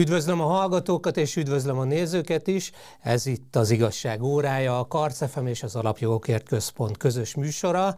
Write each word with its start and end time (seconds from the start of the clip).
Üdvözlöm 0.00 0.40
a 0.40 0.44
hallgatókat 0.44 1.16
és 1.16 1.36
üdvözlöm 1.36 1.78
a 1.78 1.84
nézőket 1.84 2.46
is. 2.46 2.72
Ez 3.00 3.26
itt 3.26 3.56
az 3.56 3.70
igazság 3.70 4.22
órája, 4.22 4.78
a 4.78 4.86
Karcefem 4.86 5.46
és 5.46 5.62
az 5.62 5.76
Alapjogokért 5.76 6.48
Központ 6.48 6.96
közös 6.96 7.34
műsora. 7.34 7.96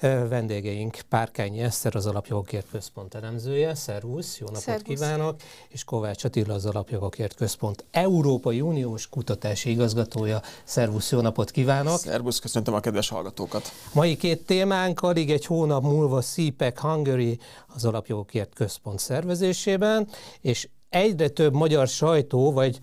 Vendégeink 0.00 0.98
Párkányi 1.08 1.60
Eszter, 1.60 1.96
az 1.96 2.06
Alapjogokért 2.06 2.66
Központ 2.70 3.14
elemzője. 3.14 3.74
Szervusz, 3.74 4.38
jó 4.38 4.46
napot 4.46 4.62
Szervusz. 4.62 4.84
kívánok! 4.84 5.36
És 5.68 5.84
Kovács 5.84 6.24
Attila, 6.24 6.54
az 6.54 6.66
Alapjogokért 6.66 7.34
Központ 7.34 7.84
Európai 7.90 8.60
Uniós 8.60 9.08
Kutatási 9.08 9.70
Igazgatója. 9.70 10.40
Szervusz, 10.64 11.10
jó 11.10 11.20
napot 11.20 11.50
kívánok! 11.50 11.98
Szervusz, 11.98 12.38
köszöntöm 12.38 12.74
a 12.74 12.80
kedves 12.80 13.08
hallgatókat! 13.08 13.72
Mai 13.92 14.16
két 14.16 14.46
témánk 14.46 15.00
alig 15.00 15.30
egy 15.30 15.46
hónap 15.46 15.82
múlva 15.82 16.20
CPEC 16.20 16.80
Hungary, 16.80 17.38
az 17.74 17.84
Alapjogokért 17.84 18.54
Központ 18.54 18.98
szervezésében, 18.98 20.08
és 20.40 20.68
egyre 20.94 21.28
több 21.28 21.54
magyar 21.54 21.88
sajtó 21.88 22.52
vagy 22.52 22.80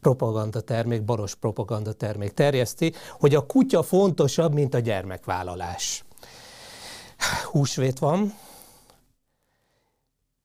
propagandatermék, 0.00 1.04
baros 1.04 1.34
propagandatermék 1.34 2.32
terjeszti, 2.32 2.92
hogy 3.10 3.34
a 3.34 3.46
kutya 3.46 3.82
fontosabb, 3.82 4.54
mint 4.54 4.74
a 4.74 4.78
gyermekvállalás. 4.78 6.04
Húsvét 7.44 7.98
van, 7.98 8.34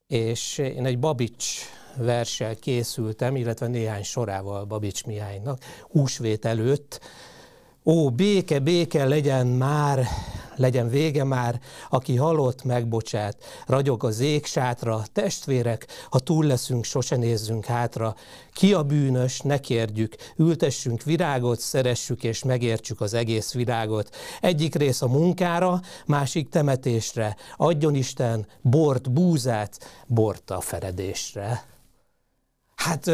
és 0.07 0.57
én 0.57 0.85
egy 0.85 0.99
Babics 0.99 1.59
verssel 1.97 2.55
készültem, 2.55 3.35
illetve 3.35 3.67
néhány 3.67 4.03
sorával 4.03 4.65
Babics 4.65 5.05
Mihálynak 5.05 5.63
húsvét 5.89 6.45
előtt. 6.45 6.99
Ó, 7.89 8.09
béke, 8.09 8.59
béke 8.59 9.05
legyen 9.05 9.47
már 9.47 10.07
legyen 10.55 10.89
vége 10.89 11.23
már, 11.23 11.59
aki 11.89 12.15
halott, 12.15 12.63
megbocsát, 12.63 13.37
ragyog 13.65 14.03
az 14.03 14.19
ég 14.19 14.45
sátra, 14.45 15.03
testvérek, 15.13 15.87
ha 16.09 16.19
túl 16.19 16.45
leszünk, 16.45 16.83
sose 16.83 17.15
nézzünk 17.15 17.65
hátra, 17.65 18.15
ki 18.53 18.73
a 18.73 18.83
bűnös, 18.83 19.39
ne 19.39 19.59
kérdjük, 19.59 20.15
ültessünk 20.35 21.03
virágot, 21.03 21.59
szeressük 21.59 22.23
és 22.23 22.43
megértsük 22.43 23.01
az 23.01 23.13
egész 23.13 23.53
virágot. 23.53 24.15
Egyik 24.41 24.75
rész 24.75 25.01
a 25.01 25.07
munkára, 25.07 25.81
másik 26.05 26.49
temetésre, 26.49 27.35
adjon 27.57 27.95
Isten 27.95 28.47
bort, 28.61 29.11
búzát, 29.11 30.03
bort 30.07 30.51
a 30.51 30.61
feredésre. 30.61 31.65
Hát, 32.75 33.11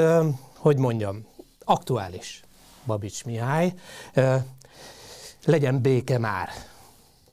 hogy 0.57 0.77
mondjam, 0.77 1.25
aktuális 1.63 2.43
Babics 2.85 3.25
Mihály, 3.25 3.73
legyen 5.45 5.81
béke 5.81 6.17
már. 6.17 6.49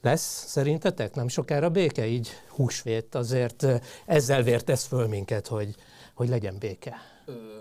Lesz 0.03 0.45
szerintetek 0.47 1.15
nem 1.15 1.29
sokára 1.29 1.71
béke? 1.71 2.07
Így 2.07 2.29
húsvét 2.49 3.15
azért 3.15 3.67
ezzel 4.07 4.43
vértesz 4.43 4.87
föl 4.87 5.07
minket, 5.07 5.47
hogy, 5.47 5.75
hogy 6.15 6.29
legyen 6.29 6.57
béke. 6.59 6.97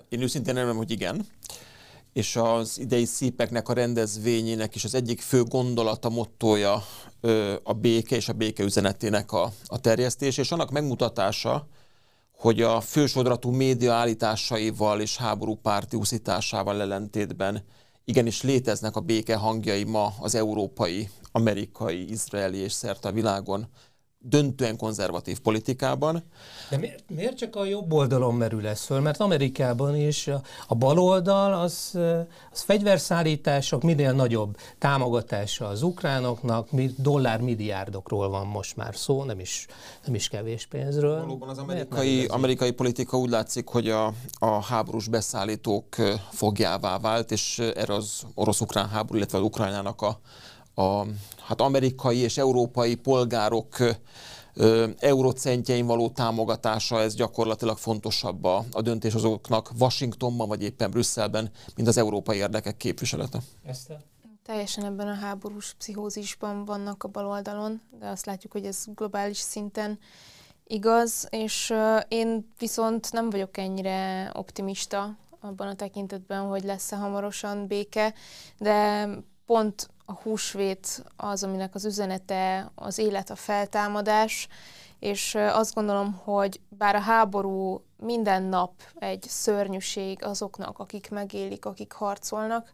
Én 0.10 0.22
őszintén 0.22 0.54
nem 0.54 0.76
hogy 0.76 0.92
igen. 0.92 1.28
És 2.14 2.36
az 2.36 2.80
idei 2.80 3.06
szípeknek 3.06 3.70
a 3.70 3.74
rendezvényének 3.74 4.76
is 4.76 4.84
az 4.84 4.96
egyik 4.96 5.22
fő 5.22 5.44
gondolata, 5.44 6.10
mottoja 6.10 6.84
a 7.64 7.74
béke 7.74 8.16
és 8.16 8.30
a 8.30 8.34
béke 8.34 8.64
üzenetének 8.64 9.32
a, 9.32 9.52
a 9.66 9.80
terjesztés, 9.80 10.38
és 10.38 10.52
annak 10.52 10.72
megmutatása, 10.72 11.68
hogy 12.32 12.62
a 12.62 12.82
fősodratú 12.82 13.52
média 13.52 13.94
állításaival 13.94 15.02
és 15.02 15.18
háború 15.18 15.56
párti 15.56 15.96
uszításával 15.96 16.82
ellentétben 16.82 17.64
igenis 18.10 18.42
léteznek 18.42 18.96
a 18.96 19.00
béke 19.00 19.36
hangjai 19.36 19.84
ma 19.84 20.14
az 20.20 20.36
európai 20.36 21.10
amerikai, 21.32 22.10
izraeli 22.10 22.58
és 22.58 22.72
szerte 22.72 23.08
a 23.08 23.12
világon 23.12 23.68
döntően 24.22 24.78
konzervatív 24.78 25.40
politikában. 25.40 26.24
De 26.70 26.78
miért, 26.78 27.04
miért 27.10 27.38
csak 27.38 27.56
a 27.56 27.66
jobb 27.66 27.94
oldalon 27.94 28.36
merül 28.36 28.68
ez 28.68 28.82
föl? 28.82 29.00
Mert 29.00 29.20
Amerikában 29.20 29.96
is 29.96 30.28
a, 30.28 30.42
a 30.68 30.76
baloldal 30.76 31.54
az, 31.54 32.00
az 32.52 32.62
fegyverszállítások 32.62 33.84
minél 33.84 34.12
nagyobb 34.12 34.58
támogatása 34.78 35.68
az 35.68 35.82
ukránoknak, 35.82 36.72
mi, 36.72 36.94
dollármilliárdokról 36.98 38.30
van 38.30 38.48
most 38.48 38.76
már 38.76 38.96
szó, 38.96 39.24
nem 39.24 39.40
is, 39.40 39.66
nem 40.06 40.16
is 40.16 40.28
kevés 40.28 40.66
pénzről. 40.66 41.20
Valóban 41.20 41.50
az 41.50 41.58
amerikai, 41.58 42.26
amerikai 42.26 42.72
politika 42.72 43.18
úgy 43.18 43.30
látszik, 43.30 43.68
hogy 43.68 43.90
a, 43.90 44.14
a 44.40 44.64
háborús 44.64 45.08
beszállítók 45.08 45.96
fogjává 46.32 46.98
vált, 46.98 47.32
és 47.32 47.60
erre 47.60 47.94
az 47.94 48.22
orosz-ukrán 48.34 48.90
háború, 48.90 49.18
illetve 49.18 49.38
az 49.38 49.44
Ukrajnának 49.44 50.02
a 50.02 50.20
a 50.80 51.06
hát 51.42 51.62
amerikai 51.62 52.18
és 52.18 52.38
európai 52.38 52.96
polgárok 52.96 53.78
eurocentjein 55.00 55.86
való 55.86 56.10
támogatása, 56.10 57.00
ez 57.00 57.16
gyakorlatilag 57.16 57.78
fontosabb 57.78 58.44
a, 58.44 58.66
a 58.72 58.82
döntéshozóknak 58.82 59.72
Washingtonban 59.80 60.48
vagy 60.48 60.64
éppen 60.64 60.92
Brüsszelben, 60.92 61.52
mint 61.76 61.88
az 61.88 61.98
európai 61.98 62.38
érdekek 62.38 62.78
képviselete. 62.78 63.40
Eszter? 63.66 64.00
Teljesen 64.44 64.86
ebben 64.86 65.08
a 65.08 65.14
háborús 65.14 65.74
pszichózisban 65.78 66.66
vannak 66.66 67.04
a 67.04 67.08
baloldalon, 67.08 67.82
de 68.00 68.08
azt 68.08 68.26
látjuk, 68.26 68.52
hogy 68.52 68.66
ez 68.66 68.84
globális 68.96 69.38
szinten 69.38 70.00
igaz, 70.64 71.28
és 71.30 71.74
én 72.08 72.52
viszont 72.60 73.12
nem 73.12 73.30
vagyok 73.30 73.58
ennyire 73.58 74.32
optimista 74.34 75.18
abban 75.40 75.68
a 75.68 75.76
tekintetben, 75.76 76.42
hogy 76.42 76.64
lesz-e 76.64 76.96
hamarosan 76.96 77.68
béke, 77.68 78.14
de 78.58 79.08
pont 79.46 79.90
a 80.10 80.20
húsvét 80.24 81.04
az, 81.16 81.44
aminek 81.44 81.76
az 81.76 81.86
üzenete 81.86 82.72
az 82.76 82.98
élet, 82.98 83.30
a 83.30 83.36
feltámadás, 83.36 84.48
és 85.00 85.36
azt 85.36 85.74
gondolom, 85.74 86.14
hogy 86.24 86.60
bár 86.70 86.96
a 86.96 87.00
háború 87.00 87.84
minden 87.98 88.44
nap 88.44 88.72
egy 89.00 89.24
szörnyűség 89.28 90.24
azoknak, 90.24 90.80
akik 90.80 91.10
megélik, 91.10 91.66
akik 91.66 91.92
harcolnak 91.92 92.72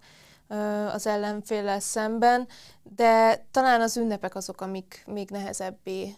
az 0.93 1.07
ellenféllel 1.07 1.79
szemben, 1.79 2.47
de 2.95 3.45
talán 3.51 3.81
az 3.81 3.97
ünnepek 3.97 4.35
azok, 4.35 4.61
amik 4.61 5.03
még 5.07 5.29
nehezebbé 5.29 6.15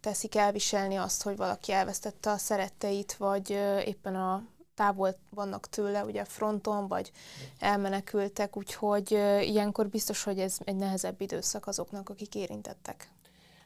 teszik 0.00 0.34
elviselni 0.34 0.96
azt, 0.96 1.22
hogy 1.22 1.36
valaki 1.36 1.72
elvesztette 1.72 2.30
a 2.30 2.36
szeretteit, 2.36 3.14
vagy 3.14 3.50
éppen 3.84 4.14
a 4.14 4.42
távol 4.76 5.16
vannak 5.30 5.68
tőle, 5.68 6.04
ugye 6.04 6.24
fronton, 6.24 6.88
vagy 6.88 7.12
elmenekültek, 7.58 8.56
úgyhogy 8.56 9.10
ilyenkor 9.40 9.88
biztos, 9.88 10.22
hogy 10.22 10.38
ez 10.38 10.56
egy 10.64 10.76
nehezebb 10.76 11.20
időszak 11.20 11.66
azoknak, 11.66 12.08
akik 12.08 12.34
érintettek. 12.34 13.08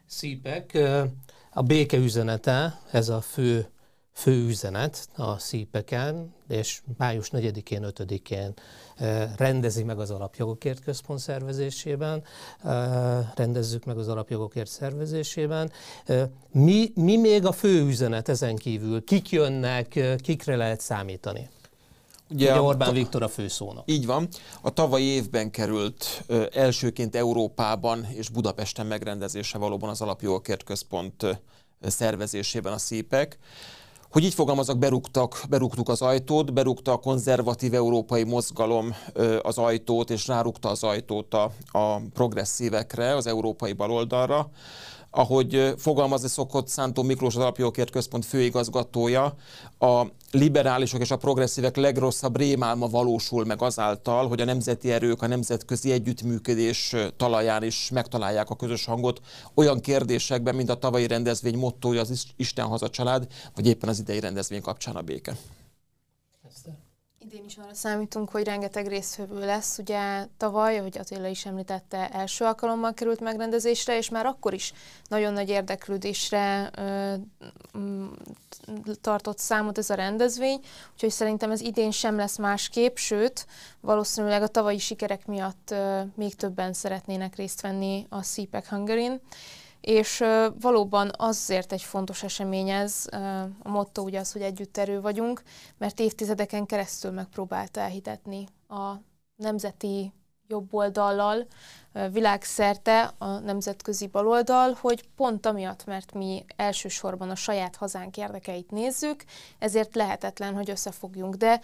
Szípek, 0.07 0.77
a 1.53 1.61
béke 1.61 1.97
üzenete, 1.97 2.79
ez 2.91 3.09
a 3.09 3.21
fő 3.21 3.69
fő 4.13 4.45
üzenet 4.47 5.09
a 5.15 5.37
szípeken, 5.37 6.33
és 6.47 6.81
május 6.97 7.29
4-én, 7.31 7.85
5-én 7.87 8.53
rendezi 9.37 9.83
meg 9.83 9.99
az 9.99 10.11
Alapjogokért 10.11 10.83
Központ 10.83 11.19
szervezésében, 11.19 12.23
rendezzük 13.35 13.85
meg 13.85 13.97
az 13.97 14.07
Alapjogokért 14.07 14.69
szervezésében. 14.69 15.71
Mi, 16.51 16.91
mi 16.95 17.17
még 17.17 17.45
a 17.45 17.51
fő 17.51 17.85
üzenet 17.85 18.29
ezen 18.29 18.55
kívül? 18.55 19.03
Kik 19.03 19.29
jönnek, 19.29 19.99
kikre 20.21 20.55
lehet 20.55 20.79
számítani? 20.79 21.49
Ugye, 22.29 22.51
Ugye 22.51 22.61
Orbán 22.61 22.89
a, 22.89 22.91
Viktor 22.91 23.23
a 23.23 23.27
főszónak. 23.27 23.83
Így 23.85 24.05
van. 24.05 24.27
A 24.61 24.69
tavalyi 24.69 25.03
évben 25.03 25.51
került 25.51 26.23
ö, 26.27 26.45
elsőként 26.53 27.15
Európában 27.15 28.07
és 28.13 28.29
Budapesten 28.29 28.85
megrendezése 28.85 29.57
valóban 29.57 29.89
az 29.89 30.01
Alapjogokért 30.01 30.63
Központ 30.63 31.23
ö, 31.23 31.31
szervezésében 31.81 32.73
a 32.73 32.77
szípek 32.77 33.37
hogy 34.11 34.23
így 34.23 34.33
fogalmazok, 34.33 34.77
berúgtak, 34.77 35.43
berúgtuk 35.49 35.89
az 35.89 36.01
ajtót, 36.01 36.53
berúgta 36.53 36.91
a 36.91 36.97
konzervatív 36.97 37.73
európai 37.73 38.23
mozgalom 38.23 38.95
az 39.41 39.57
ajtót, 39.57 40.09
és 40.09 40.27
rárúgta 40.27 40.69
az 40.69 40.83
ajtót 40.83 41.33
a, 41.33 41.51
a 41.71 42.01
progresszívekre, 42.13 43.15
az 43.15 43.27
európai 43.27 43.73
baloldalra 43.73 44.49
ahogy 45.11 45.73
fogalmazni 45.77 46.27
szokott 46.27 46.67
Szántó 46.67 47.03
Miklós 47.03 47.35
az 47.35 47.41
Alapjogokért 47.41 47.89
Központ 47.89 48.25
főigazgatója, 48.25 49.35
a 49.79 50.05
liberálisok 50.31 51.01
és 51.01 51.11
a 51.11 51.17
progresszívek 51.17 51.75
legrosszabb 51.75 52.37
rémálma 52.37 52.87
valósul 52.87 53.45
meg 53.45 53.61
azáltal, 53.61 54.27
hogy 54.27 54.41
a 54.41 54.45
nemzeti 54.45 54.91
erők 54.91 55.21
a 55.21 55.27
nemzetközi 55.27 55.91
együttműködés 55.91 56.95
talaján 57.17 57.63
is 57.63 57.89
megtalálják 57.93 58.49
a 58.49 58.55
közös 58.55 58.85
hangot 58.85 59.21
olyan 59.53 59.79
kérdésekben, 59.79 60.55
mint 60.55 60.69
a 60.69 60.79
tavalyi 60.79 61.07
rendezvény 61.07 61.57
mottója 61.57 62.01
az 62.01 62.25
Isten 62.35 62.65
haza 62.65 62.89
család, 62.89 63.27
vagy 63.55 63.67
éppen 63.67 63.89
az 63.89 63.99
idei 63.99 64.19
rendezvény 64.19 64.61
kapcsán 64.61 64.95
a 64.95 65.01
béke. 65.01 65.35
Idén 67.31 67.45
is 67.45 67.57
arra 67.57 67.73
számítunk, 67.73 68.29
hogy 68.29 68.43
rengeteg 68.43 68.87
résztvevő 68.87 69.39
lesz. 69.39 69.77
Ugye 69.77 70.27
tavaly, 70.37 70.77
ahogy 70.77 70.97
Attila 70.97 71.27
is 71.27 71.45
említette, 71.45 72.09
első 72.09 72.45
alkalommal 72.45 72.93
került 72.93 73.19
megrendezésre, 73.19 73.97
és 73.97 74.09
már 74.09 74.25
akkor 74.25 74.53
is 74.53 74.73
nagyon 75.07 75.33
nagy 75.33 75.49
érdeklődésre 75.49 76.69
ö, 76.75 77.13
tartott 79.01 79.37
számot 79.37 79.77
ez 79.77 79.89
a 79.89 79.93
rendezvény, 79.93 80.59
úgyhogy 80.93 81.09
szerintem 81.09 81.51
ez 81.51 81.61
idén 81.61 81.91
sem 81.91 82.15
lesz 82.15 82.37
másképp, 82.37 82.95
sőt, 82.95 83.47
valószínűleg 83.79 84.41
a 84.41 84.47
tavalyi 84.47 84.79
sikerek 84.79 85.25
miatt 85.25 85.71
ö, 85.71 86.01
még 86.15 86.35
többen 86.35 86.73
szeretnének 86.73 87.35
részt 87.35 87.61
venni 87.61 88.05
a 88.09 88.21
CPEC 88.21 88.67
Hungary-n 88.67 89.21
és 89.81 90.23
valóban 90.59 91.11
azért 91.17 91.71
egy 91.71 91.81
fontos 91.81 92.23
esemény 92.23 92.69
ez, 92.69 93.05
a 93.63 93.69
motto 93.69 94.01
ugye 94.01 94.19
az, 94.19 94.31
hogy 94.31 94.41
együtt 94.41 94.77
erő 94.77 95.01
vagyunk, 95.01 95.41
mert 95.77 95.99
évtizedeken 95.99 96.65
keresztül 96.65 97.11
megpróbálta 97.11 97.79
elhitetni 97.79 98.47
a 98.67 98.91
nemzeti 99.35 100.13
jobb 100.47 100.73
oldallal, 100.73 101.47
világszerte 102.11 103.13
a 103.17 103.39
nemzetközi 103.39 104.07
baloldal, 104.07 104.77
hogy 104.79 105.03
pont 105.15 105.45
amiatt, 105.45 105.85
mert 105.85 106.13
mi 106.13 106.45
elsősorban 106.55 107.29
a 107.29 107.35
saját 107.35 107.75
hazánk 107.75 108.17
érdekeit 108.17 108.71
nézzük, 108.71 109.23
ezért 109.59 109.95
lehetetlen, 109.95 110.53
hogy 110.53 110.69
összefogjunk. 110.69 111.35
De 111.35 111.61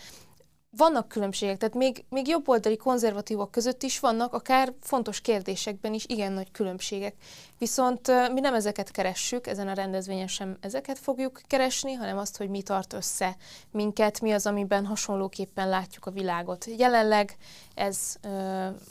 vannak 0.70 1.08
különbségek, 1.08 1.58
tehát 1.58 1.76
még, 1.76 2.06
még 2.10 2.28
jobboldali 2.28 2.78
konzervatívok 2.78 3.52
között 3.52 3.84
is 3.84 4.00
vannak, 4.00 4.34
akár 4.34 4.74
fontos 4.82 5.22
kérdésekben 5.22 5.94
is 5.94 6.06
igen 6.08 6.32
nagy 6.32 6.52
különbségek. 6.52 7.16
Viszont 7.58 8.32
mi 8.34 8.40
nem 8.40 8.54
ezeket 8.54 8.92
keressük, 8.92 9.48
ezen 9.48 9.68
a 9.68 9.74
rendezvényen 9.74 10.28
sem 10.28 10.58
ezeket 10.60 11.00
fogjuk 11.00 11.42
keresni, 11.48 11.94
hanem 11.94 12.18
azt, 12.18 12.38
hogy 12.38 12.50
mi 12.50 12.62
tart 12.62 12.94
össze 12.94 13.38
minket, 13.72 14.22
mi 14.22 14.32
az, 14.32 14.46
amiben 14.46 14.86
hasonlóképpen 14.86 15.70
látjuk 15.70 16.06
a 16.06 16.12
világot. 16.12 16.66
Jelenleg 16.78 17.38
ez 17.74 18.16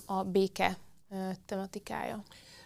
a 0.07 0.23
béke 0.23 0.77
tematikája. 1.47 2.23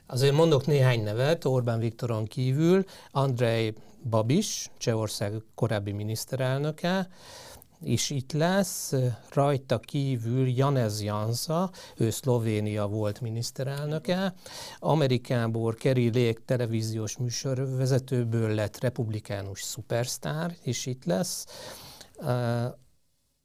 Azért 0.07 0.35
mondok 0.35 0.67
néhány 0.67 1.03
nevet 1.03 1.45
Orbán 1.45 1.79
Viktoron 1.79 2.25
kívül, 2.25 2.85
Andrei 3.11 3.75
Babis, 4.11 4.71
Csehország 4.79 5.33
korábbi 5.55 5.93
miniszterelnöke, 5.93 7.09
is 7.83 8.11
itt 8.11 8.33
lesz, 8.33 8.95
rajta 9.33 9.79
kívül 9.79 10.49
Janez 10.49 11.03
Janza, 11.03 11.71
ő 11.97 12.11
Szlovénia 12.11 12.87
volt 12.87 13.21
miniszterelnöke, 13.21 14.35
Amerikából 14.79 15.75
Kerry 15.75 16.07
Lake 16.07 16.41
televíziós 16.45 17.17
műsorvezetőből 17.17 18.55
lett 18.55 18.81
republikánus 18.81 19.63
szupersztár, 19.63 20.57
is 20.63 20.87
itt 20.87 21.05
lesz, 21.05 21.47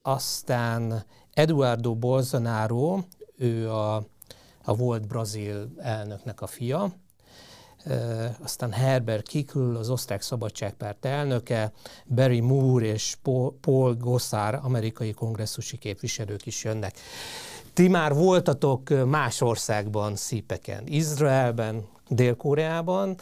aztán 0.02 1.06
Eduardo 1.34 1.96
Bolsonaro, 1.96 3.00
ő 3.38 3.72
a, 3.72 3.96
a 4.64 4.76
volt 4.76 5.08
brazil 5.08 5.70
elnöknek 5.78 6.42
a 6.42 6.48
fia, 6.48 6.94
aztán 8.44 8.72
Herbert 8.72 9.28
Kikl, 9.28 9.76
az 9.76 9.90
osztrák 9.90 10.22
szabadságpárt 10.22 11.06
elnöke, 11.06 11.72
Barry 12.16 12.40
Moore 12.40 12.86
és 12.86 13.18
Paul 13.62 13.96
Gossár, 14.00 14.60
amerikai 14.64 15.14
kongresszusi 15.14 15.78
képviselők 15.78 16.46
is 16.46 16.64
jönnek. 16.64 16.98
Ti 17.74 17.88
már 17.88 18.14
voltatok 18.14 19.06
más 19.06 19.42
országban, 19.42 20.16
szípeken, 20.16 20.84
Izraelben, 20.88 21.86
Dél-Koreában, 22.08 23.18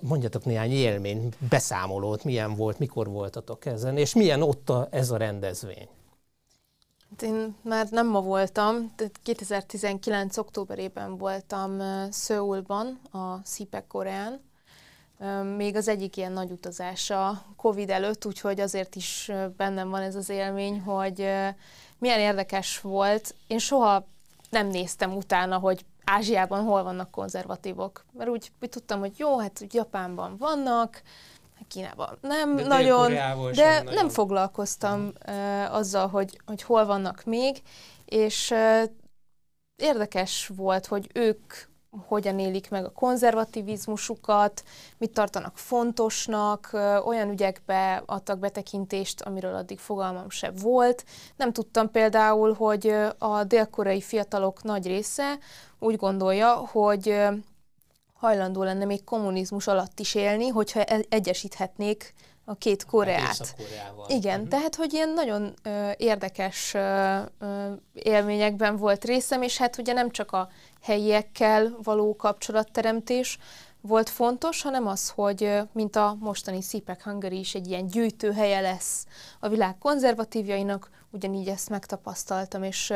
mondjatok 0.00 0.44
néhány 0.44 0.70
élmény, 0.70 1.28
beszámolót, 1.48 2.24
milyen 2.24 2.54
volt, 2.54 2.78
mikor 2.78 3.08
voltatok 3.08 3.66
ezen, 3.66 3.96
és 3.96 4.14
milyen 4.14 4.42
ott 4.42 4.70
a, 4.70 4.88
ez 4.90 5.10
a 5.10 5.16
rendezvény? 5.16 5.88
Hát 7.10 7.22
én 7.22 7.54
már 7.62 7.86
nem 7.90 8.06
ma 8.06 8.20
voltam, 8.20 8.94
tehát 8.94 9.20
2019. 9.22 10.36
októberében 10.36 11.18
voltam 11.18 11.82
Szöulban, 12.10 13.00
a 13.12 13.40
Szipek 13.44 13.86
Koreán. 13.86 14.40
Még 15.56 15.76
az 15.76 15.88
egyik 15.88 16.16
ilyen 16.16 16.32
nagy 16.32 16.50
utazás 16.50 17.10
a 17.10 17.42
Covid 17.56 17.90
előtt, 17.90 18.26
úgyhogy 18.26 18.60
azért 18.60 18.94
is 18.94 19.30
bennem 19.56 19.88
van 19.90 20.02
ez 20.02 20.14
az 20.14 20.28
élmény, 20.28 20.80
hogy 20.80 21.16
milyen 21.98 22.20
érdekes 22.20 22.80
volt. 22.80 23.34
Én 23.46 23.58
soha 23.58 24.06
nem 24.50 24.66
néztem 24.66 25.16
utána, 25.16 25.58
hogy 25.58 25.84
Ázsiában 26.04 26.64
hol 26.64 26.82
vannak 26.82 27.10
konzervatívok. 27.10 28.04
Mert 28.12 28.30
úgy, 28.30 28.52
úgy 28.60 28.68
tudtam, 28.68 29.00
hogy 29.00 29.18
jó, 29.18 29.38
hát 29.38 29.66
Japánban 29.70 30.36
vannak, 30.36 31.02
Kínában 31.70 32.18
nem 32.20 32.56
de 32.56 32.66
nagyon, 32.66 33.12
de 33.54 33.82
nem, 33.82 33.84
nagyon. 33.84 34.08
foglalkoztam 34.08 35.12
uh, 35.26 35.74
azzal, 35.74 36.08
hogy, 36.08 36.40
hogy 36.46 36.62
hol 36.62 36.86
vannak 36.86 37.24
még, 37.24 37.62
és 38.04 38.50
uh, 38.50 38.82
érdekes 39.76 40.50
volt, 40.56 40.86
hogy 40.86 41.10
ők 41.14 41.52
hogyan 42.06 42.38
élik 42.38 42.70
meg 42.70 42.84
a 42.84 42.92
konzervativizmusukat, 42.92 44.62
mit 44.98 45.10
tartanak 45.12 45.58
fontosnak, 45.58 46.70
olyan 47.04 47.30
ügyekbe 47.30 48.02
adtak 48.06 48.38
betekintést, 48.38 49.20
amiről 49.20 49.54
addig 49.54 49.78
fogalmam 49.78 50.30
sem 50.30 50.54
volt. 50.54 51.04
Nem 51.36 51.52
tudtam 51.52 51.90
például, 51.90 52.54
hogy 52.54 52.94
a 53.18 53.44
dél-koreai 53.44 54.00
fiatalok 54.00 54.62
nagy 54.62 54.86
része 54.86 55.38
úgy 55.78 55.96
gondolja, 55.96 56.54
hogy 56.54 57.22
hajlandó 58.20 58.62
lenne 58.62 58.84
még 58.84 59.04
kommunizmus 59.04 59.66
alatt 59.66 60.00
is 60.00 60.14
élni, 60.14 60.48
hogyha 60.48 60.82
e- 60.82 61.04
egyesíthetnék 61.08 62.14
a 62.44 62.54
két 62.54 62.84
Koreát. 62.84 63.54
Igen, 64.08 64.34
uh-huh. 64.34 64.48
tehát 64.48 64.74
hogy 64.74 64.92
ilyen 64.92 65.08
nagyon 65.08 65.54
ö, 65.62 65.90
érdekes 65.96 66.74
ö, 66.74 67.16
ö, 67.38 67.72
élményekben 67.92 68.76
volt 68.76 69.04
részem, 69.04 69.42
és 69.42 69.58
hát 69.58 69.78
ugye 69.78 69.92
nem 69.92 70.10
csak 70.10 70.32
a 70.32 70.48
helyiekkel 70.82 71.76
való 71.82 72.16
kapcsolatteremtés 72.16 73.38
volt 73.80 74.08
fontos, 74.08 74.62
hanem 74.62 74.86
az, 74.86 75.08
hogy 75.08 75.58
mint 75.72 75.96
a 75.96 76.16
mostani 76.20 76.62
Szipek 76.62 77.02
Hungary 77.02 77.38
is 77.38 77.54
egy 77.54 77.66
ilyen 77.66 77.86
gyűjtőhelye 77.86 78.60
lesz 78.60 79.06
a 79.40 79.48
világ 79.48 79.78
konzervatívjainak, 79.78 80.90
ugyanígy 81.10 81.48
ezt 81.48 81.68
megtapasztaltam, 81.68 82.62
és 82.62 82.92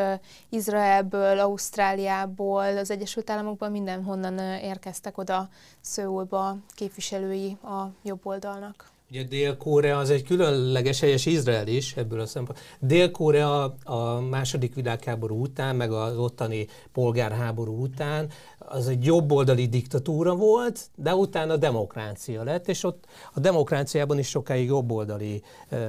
Izraelből, 0.49 1.39
Ausztráliából, 1.39 2.79
az 2.79 2.91
Egyesült 2.91 3.31
Államokból 3.31 3.69
mindenhonnan 3.69 4.39
érkeztek 4.59 5.19
oda 5.19 5.49
Szőulba 5.81 6.57
képviselői 6.75 7.57
a 7.63 7.91
jobb 8.03 8.27
oldalnak. 8.27 8.94
Ugye 9.15 9.23
Dél-Korea 9.23 9.99
az 9.99 10.11
egy 10.11 10.23
különleges 10.23 11.01
helyes 11.01 11.27
Izrael 11.27 11.67
is 11.67 11.97
ebből 11.97 12.21
a 12.21 12.27
szempontból. 12.27 12.67
Dél-Korea 12.81 13.75
a 13.85 14.21
második 14.21 14.75
világháború 14.75 15.41
után, 15.41 15.77
meg 15.77 15.93
az 15.93 16.17
ottani 16.17 16.67
polgárháború 16.93 17.83
után 17.83 18.29
az 18.59 18.89
egy 18.89 19.05
jobboldali 19.05 19.67
diktatúra 19.67 20.35
volt, 20.35 20.81
de 20.95 21.15
utána 21.15 21.57
demokrácia 21.57 22.43
lett, 22.43 22.69
és 22.69 22.85
ott 22.85 23.07
a 23.35 23.41
demokráciában 23.41 24.19
is 24.19 24.29
sokáig 24.29 24.67
jobboldali 24.67 25.43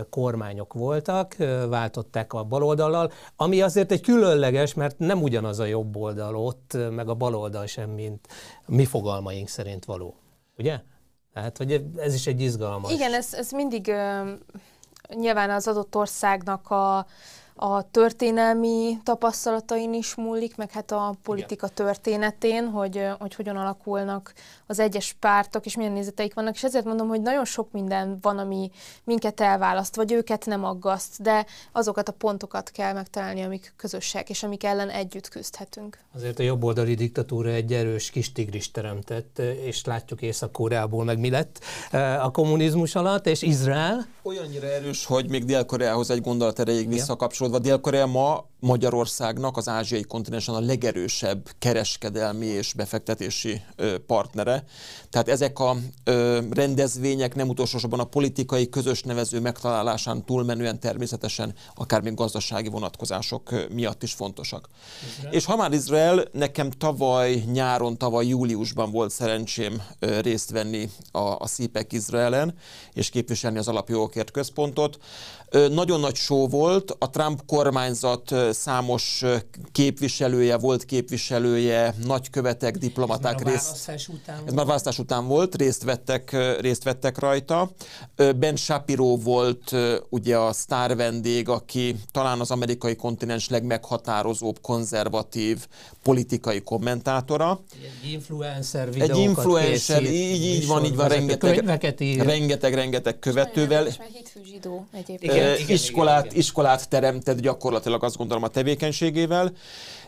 kormányok 0.10 0.74
voltak, 0.74 1.36
váltották 1.70 2.34
a 2.34 2.44
baloldallal, 2.44 3.12
ami 3.36 3.62
azért 3.62 3.92
egy 3.92 4.02
különleges, 4.02 4.74
mert 4.74 5.00
nem 5.00 5.22
ugyanaz 5.22 5.60
a 5.60 5.66
jobboldal 5.66 6.36
ott, 6.36 6.78
meg 6.92 7.10
a 7.10 7.14
baloldal 7.14 7.66
sem, 7.66 7.90
mint 7.90 8.28
mi 8.66 8.86
fogalmaink 8.86 9.48
szerint 9.48 9.86
való. 9.86 10.16
Ugye? 10.58 10.82
Tehát, 11.36 11.58
hogy 11.58 11.86
ez 11.98 12.14
is 12.14 12.28
egy 12.28 12.42
izgalmas. 12.42 12.92
Igen, 12.92 13.14
ez, 13.14 13.34
ez 13.34 13.52
mindig 13.52 13.88
uh, 13.88 14.30
nyilván 15.16 15.50
az 15.50 15.68
adott 15.68 15.96
országnak 15.96 16.70
a, 16.70 17.06
a 17.58 17.92
történelmi 17.92 18.98
tapasztalatain 19.04 19.94
is 19.94 20.16
múlik, 20.16 20.56
meg 20.56 20.72
hát 20.72 20.92
a 20.92 21.16
politika 21.24 21.70
Igen. 21.72 21.86
történetén, 21.86 22.68
hogy, 22.68 23.08
hogy 23.20 23.36
hogyan 23.36 23.56
alakulnak 23.56 24.34
az 24.68 24.80
egyes 24.80 25.16
pártok, 25.20 25.66
és 25.66 25.76
milyen 25.76 25.92
nézeteik 25.92 26.34
vannak, 26.34 26.56
és 26.56 26.64
ezért 26.64 26.86
mondom, 26.86 27.08
hogy 27.08 27.22
nagyon 27.22 27.46
sok 27.46 27.72
minden 27.72 28.18
van, 28.22 28.38
ami 28.38 28.72
minket 29.04 29.42
elválaszt, 29.42 29.96
vagy 29.96 30.12
őket 30.12 30.46
nem 30.46 30.64
aggaszt, 30.64 31.22
de 31.22 31.46
azokat 31.72 32.10
a 32.10 32.12
pontokat 32.12 32.72
kell 32.72 32.94
megtalálni, 32.94 33.42
amik 33.42 33.74
közösek, 33.78 34.30
és 34.30 34.44
amik 34.44 34.64
ellen 34.64 34.90
együtt 34.90 35.30
küzdhetünk. 35.30 36.00
Azért 36.16 36.40
a 36.40 36.44
jobboldali 36.44 36.94
diktatúra 36.94 37.50
egy 37.50 37.74
erős 37.74 38.10
kis 38.10 38.32
tigris 38.32 38.72
teremtett, 38.72 39.40
és 39.40 39.86
látjuk 39.86 40.22
Észak-Koreából 40.22 41.04
meg 41.04 41.20
mi 41.20 41.30
lett 41.30 41.60
a 42.22 42.32
kommunizmus 42.32 42.96
alatt, 42.96 43.28
és 43.28 43.42
Izrael. 43.42 44.08
Olyannyira 44.24 44.68
erős, 44.68 45.06
hogy 45.06 45.30
még 45.30 45.46
Dél-Koreához 45.46 46.10
egy 46.10 46.22
gondolat 46.22 46.60
erejéig 46.60 46.88
visszakapcsolódva, 47.46 47.60
Dél-Korea 47.60 48.06
ma 48.06 48.46
Magyarországnak 48.66 49.58
az 49.58 49.68
ázsiai 49.68 50.04
kontinensen 50.04 50.56
a 50.56 50.60
legerősebb 50.60 51.50
kereskedelmi 51.60 52.46
és 52.46 52.74
befektetési 52.74 53.62
partnere. 54.08 54.64
Tehát 55.10 55.30
ezek 55.30 55.60
a 55.60 55.76
rendezvények 56.52 57.36
nem 57.36 57.50
utolsósorban 57.50 58.00
a 58.00 58.04
politikai 58.04 58.70
közös 58.70 59.04
nevező 59.04 59.40
megtalálásán 59.40 60.26
túlmenően 60.26 60.80
természetesen 60.80 61.54
akár 61.76 62.02
még 62.02 62.14
gazdasági 62.14 62.70
vonatkozások 62.70 63.68
miatt 63.74 64.04
is 64.04 64.14
fontosak. 64.14 64.70
Izrael. 65.10 65.34
És 65.34 65.46
ha 65.46 65.56
már 65.56 65.72
Izrael, 65.72 66.28
nekem 66.32 66.70
tavaly 66.70 67.44
nyáron, 67.52 67.98
tavaly 67.98 68.26
júliusban 68.26 68.92
volt 68.92 69.12
szerencsém 69.12 69.82
részt 70.00 70.50
venni 70.50 70.90
a, 71.12 71.20
a 71.20 71.48
CPEC 71.48 71.94
Izraelen, 71.94 72.56
és 72.94 73.10
képviselni 73.10 73.58
az 73.58 73.68
Alapjogokért 73.68 74.32
Központot. 74.32 74.98
Nagyon 75.70 76.00
nagy 76.00 76.16
show 76.16 76.48
volt, 76.48 76.96
a 77.00 77.10
Trump 77.10 77.35
kormányzat 77.46 78.36
számos 78.52 79.24
képviselője, 79.72 80.58
volt 80.58 80.86
képviselője, 80.86 81.96
nagykövetek, 82.06 82.78
diplomaták 82.78 83.46
Ez 83.46 83.52
részt. 83.52 84.10
Után 84.10 84.44
ez 84.46 84.54
már 84.54 84.66
választás 84.66 85.00
után 85.00 85.28
volt, 85.28 85.56
részt 85.56 85.84
vettek, 85.84 86.36
részt 86.60 86.84
vettek 86.84 87.20
rajta. 87.20 87.72
Ben 88.16 88.56
Shapiro 88.56 89.18
volt 89.18 89.76
ugye 90.10 90.38
a 90.38 90.54
sztár 90.54 90.96
vendég, 90.96 91.50
aki 91.50 91.96
talán 92.12 92.40
az 92.40 92.52
amerikai 92.52 92.96
kontinens 92.96 93.50
legmeghatározóbb 93.50 94.62
konzervatív 94.62 95.68
politikai 96.04 96.62
kommentátora. 96.62 97.60
Egy 98.04 98.12
influencer 98.12 98.90
Egy 99.00 99.18
influencer, 99.18 100.00
készít, 100.00 100.16
így, 100.16 100.44
így 100.44 100.68
van, 100.68 100.86
így 100.86 100.96
van, 100.96 101.08
rengeteg, 101.08 101.64
rengeteg, 102.18 102.74
rengeteg 102.74 103.20
követővel. 103.20 103.88
zsidó 104.44 104.88
egyébként. 104.92 105.34
Igen, 105.34 105.58
igen, 105.58 105.70
iskolát, 105.70 106.20
igen, 106.20 106.32
igen. 106.32 106.40
iskolát 106.40 106.88
teremtett 107.26 107.40
gyakorlatilag 107.42 108.04
azt 108.04 108.18
gondolom 108.18 108.44
a 108.44 108.48
tevékenységével. 108.48 109.52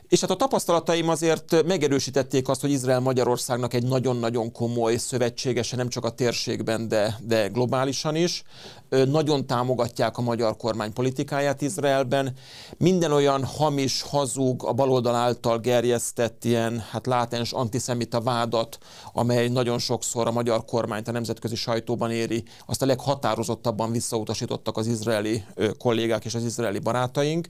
És 0.09 0.21
hát 0.21 0.29
a 0.29 0.35
tapasztalataim 0.35 1.09
azért 1.09 1.63
megerősítették 1.65 2.47
azt, 2.47 2.61
hogy 2.61 2.71
Izrael 2.71 2.99
Magyarországnak 2.99 3.73
egy 3.73 3.83
nagyon-nagyon 3.83 4.51
komoly 4.51 4.95
szövetségese, 4.95 5.75
nem 5.75 5.89
csak 5.89 6.05
a 6.05 6.09
térségben, 6.09 6.87
de, 6.87 7.19
de 7.23 7.47
globálisan 7.47 8.15
is. 8.15 8.43
Nagyon 8.89 9.47
támogatják 9.47 10.17
a 10.17 10.21
magyar 10.21 10.57
kormány 10.57 10.93
politikáját 10.93 11.61
Izraelben. 11.61 12.33
Minden 12.77 13.11
olyan 13.11 13.43
hamis, 13.43 14.01
hazug, 14.01 14.63
a 14.65 14.73
baloldal 14.73 15.15
által 15.15 15.59
gerjesztett 15.59 16.45
ilyen 16.45 16.83
hát 16.91 17.05
látens 17.05 17.51
antiszemita 17.51 18.21
vádat, 18.21 18.77
amely 19.13 19.47
nagyon 19.47 19.79
sokszor 19.79 20.27
a 20.27 20.31
magyar 20.31 20.65
kormányt 20.65 21.07
a 21.07 21.11
nemzetközi 21.11 21.55
sajtóban 21.55 22.11
éri, 22.11 22.43
azt 22.65 22.81
a 22.81 22.85
leghatározottabban 22.85 23.91
visszautasítottak 23.91 24.77
az 24.77 24.87
izraeli 24.87 25.43
kollégák 25.77 26.25
és 26.25 26.35
az 26.35 26.43
izraeli 26.43 26.79
barátaink. 26.79 27.47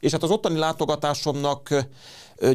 És 0.00 0.12
hát 0.12 0.22
az 0.22 0.30
ottani 0.30 0.58
látogatásomnak 0.58 1.74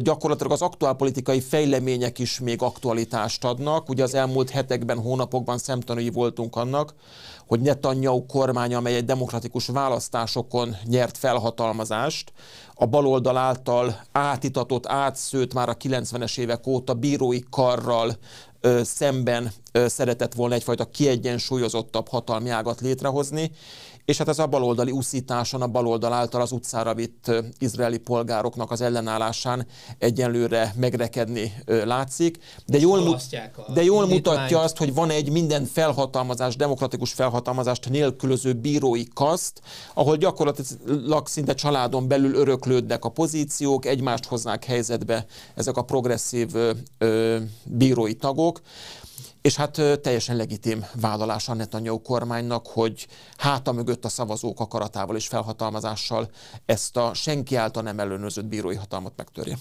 gyakorlatilag 0.02 0.52
az 0.52 0.62
aktuálpolitikai 0.62 1.40
fejlemények 1.40 2.18
is 2.18 2.40
még 2.40 2.62
aktualitást 2.62 3.44
adnak. 3.44 3.88
Ugye 3.88 4.02
az 4.02 4.14
elmúlt 4.14 4.50
hetekben, 4.50 4.98
hónapokban 4.98 5.58
szemtanúi 5.58 6.10
voltunk 6.10 6.56
annak, 6.56 6.94
hogy 7.46 7.60
Netanyahu 7.60 8.26
kormány, 8.26 8.74
amely 8.74 8.94
egy 8.94 9.04
demokratikus 9.04 9.66
választásokon 9.66 10.76
nyert 10.84 11.18
felhatalmazást, 11.18 12.32
a 12.74 12.86
baloldal 12.86 13.36
által 13.36 14.00
átitatott, 14.12 14.86
átszőtt 14.86 15.54
már 15.54 15.68
a 15.68 15.76
90-es 15.76 16.38
évek 16.38 16.66
óta 16.66 16.94
bírói 16.94 17.40
karral 17.50 18.12
ö, 18.60 18.80
szemben 18.84 19.52
ö, 19.72 19.88
szeretett 19.88 20.34
volna 20.34 20.54
egyfajta 20.54 20.84
kiegyensúlyozottabb 20.84 22.08
hatalmi 22.08 22.48
ágat 22.48 22.80
létrehozni, 22.80 23.50
és 24.06 24.18
hát 24.18 24.28
ez 24.28 24.38
a 24.38 24.46
baloldali 24.46 24.90
uszításon, 24.90 25.62
a 25.62 25.66
baloldal 25.66 26.12
által 26.12 26.40
az 26.40 26.52
utcára 26.52 26.94
vitt 26.94 27.30
izraeli 27.58 27.98
polgároknak 27.98 28.70
az 28.70 28.80
ellenállásán 28.80 29.66
egyenlőre 29.98 30.74
megrekedni 30.76 31.52
látszik. 31.66 32.38
De 32.66 32.78
jól, 32.78 33.20
de 33.74 33.82
jól 33.82 34.06
mutatja 34.06 34.60
azt, 34.60 34.76
hogy 34.76 34.94
van 34.94 35.10
egy 35.10 35.30
minden 35.30 35.64
felhatalmazás, 35.64 36.56
demokratikus 36.56 37.12
felhatalmazást 37.12 37.88
nélkülöző 37.88 38.52
bírói 38.52 39.04
kaszt, 39.14 39.60
ahol 39.94 40.16
gyakorlatilag 40.16 41.26
szinte 41.26 41.54
családon 41.54 42.08
belül 42.08 42.34
öröklődnek 42.34 43.04
a 43.04 43.08
pozíciók, 43.08 43.86
egymást 43.86 44.24
hoznák 44.24 44.64
helyzetbe 44.64 45.26
ezek 45.54 45.76
a 45.76 45.82
progresszív 45.82 46.54
ö, 46.98 47.38
bírói 47.64 48.14
tagok. 48.14 48.60
És 49.42 49.56
hát 49.56 49.80
teljesen 50.02 50.36
legitim 50.36 50.84
vállalása 51.00 51.54
Netanyahu 51.54 52.02
kormánynak, 52.02 52.66
hogy 52.66 53.06
háta 53.36 53.72
mögött 53.72 54.04
a 54.04 54.08
szavazók 54.08 54.60
akaratával 54.60 55.16
és 55.16 55.26
felhatalmazással 55.26 56.30
ezt 56.66 56.96
a 56.96 57.14
senki 57.14 57.56
által 57.56 57.82
nem 57.82 58.00
ellenőrzött 58.00 58.44
bírói 58.44 58.74
hatalmat 58.74 59.12
megtörje 59.16 59.56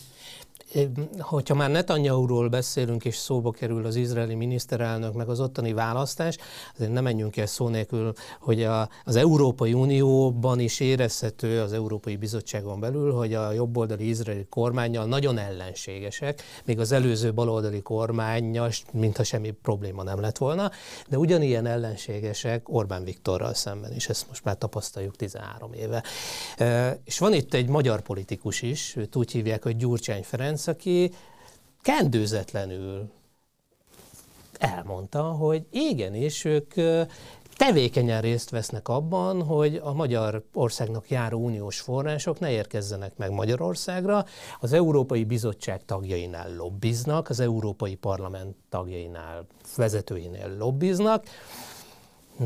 hogyha 1.19 1.55
már 1.55 1.71
Netanyahu-ról 1.71 2.49
beszélünk, 2.49 3.05
és 3.05 3.15
szóba 3.15 3.51
kerül 3.51 3.85
az 3.85 3.95
izraeli 3.95 4.35
miniszterelnök, 4.35 5.13
meg 5.13 5.29
az 5.29 5.39
ottani 5.39 5.73
választás, 5.73 6.37
azért 6.73 6.91
nem 6.91 7.03
menjünk 7.03 7.37
el 7.37 7.45
szó 7.45 7.67
nélkül, 7.67 8.13
hogy 8.39 8.63
a, 8.63 8.89
az 9.03 9.15
Európai 9.15 9.73
Unióban 9.73 10.59
is 10.59 10.79
érezhető, 10.79 11.61
az 11.61 11.73
Európai 11.73 12.15
Bizottságon 12.15 12.79
belül, 12.79 13.13
hogy 13.13 13.33
a 13.33 13.51
jobboldali 13.51 14.07
izraeli 14.07 14.45
kormányjal 14.49 15.05
nagyon 15.05 15.37
ellenségesek, 15.37 16.41
még 16.65 16.79
az 16.79 16.91
előző 16.91 17.33
baloldali 17.33 17.81
kormányjal, 17.81 18.69
mintha 18.91 19.23
semmi 19.23 19.51
probléma 19.51 20.03
nem 20.03 20.19
lett 20.19 20.37
volna, 20.37 20.71
de 21.09 21.17
ugyanilyen 21.17 21.65
ellenségesek 21.65 22.69
Orbán 22.69 23.03
Viktorral 23.03 23.53
szemben 23.53 23.93
is, 23.93 24.09
ezt 24.09 24.27
most 24.27 24.43
már 24.43 24.57
tapasztaljuk 24.57 25.15
13 25.15 25.73
éve. 25.73 26.03
És 27.03 27.19
van 27.19 27.33
itt 27.33 27.53
egy 27.53 27.67
magyar 27.67 28.01
politikus 28.01 28.61
is, 28.61 28.95
őt 28.95 29.15
úgy 29.15 29.31
hívják, 29.31 29.63
hogy 29.63 29.75
Gyurcsány 29.75 30.23
Ferenc, 30.23 30.64
aki 30.67 31.11
kendőzetlenül 31.81 33.09
elmondta, 34.57 35.21
hogy 35.21 35.65
igenis 35.71 36.45
ők 36.45 36.73
tevékenyen 37.57 38.21
részt 38.21 38.49
vesznek 38.49 38.87
abban, 38.87 39.43
hogy 39.43 39.81
a 39.83 39.93
magyar 39.93 40.43
országnak 40.53 41.09
járó 41.09 41.39
uniós 41.39 41.79
források 41.79 42.39
ne 42.39 42.51
érkezzenek 42.51 43.17
meg 43.17 43.31
Magyarországra. 43.31 44.25
Az 44.59 44.73
Európai 44.73 45.23
Bizottság 45.23 45.85
tagjainál 45.85 46.55
lobbiznak, 46.55 47.29
az 47.29 47.39
Európai 47.39 47.95
Parlament 47.95 48.55
tagjainál, 48.69 49.45
vezetőinél 49.75 50.57
lobbiznak. 50.57 51.23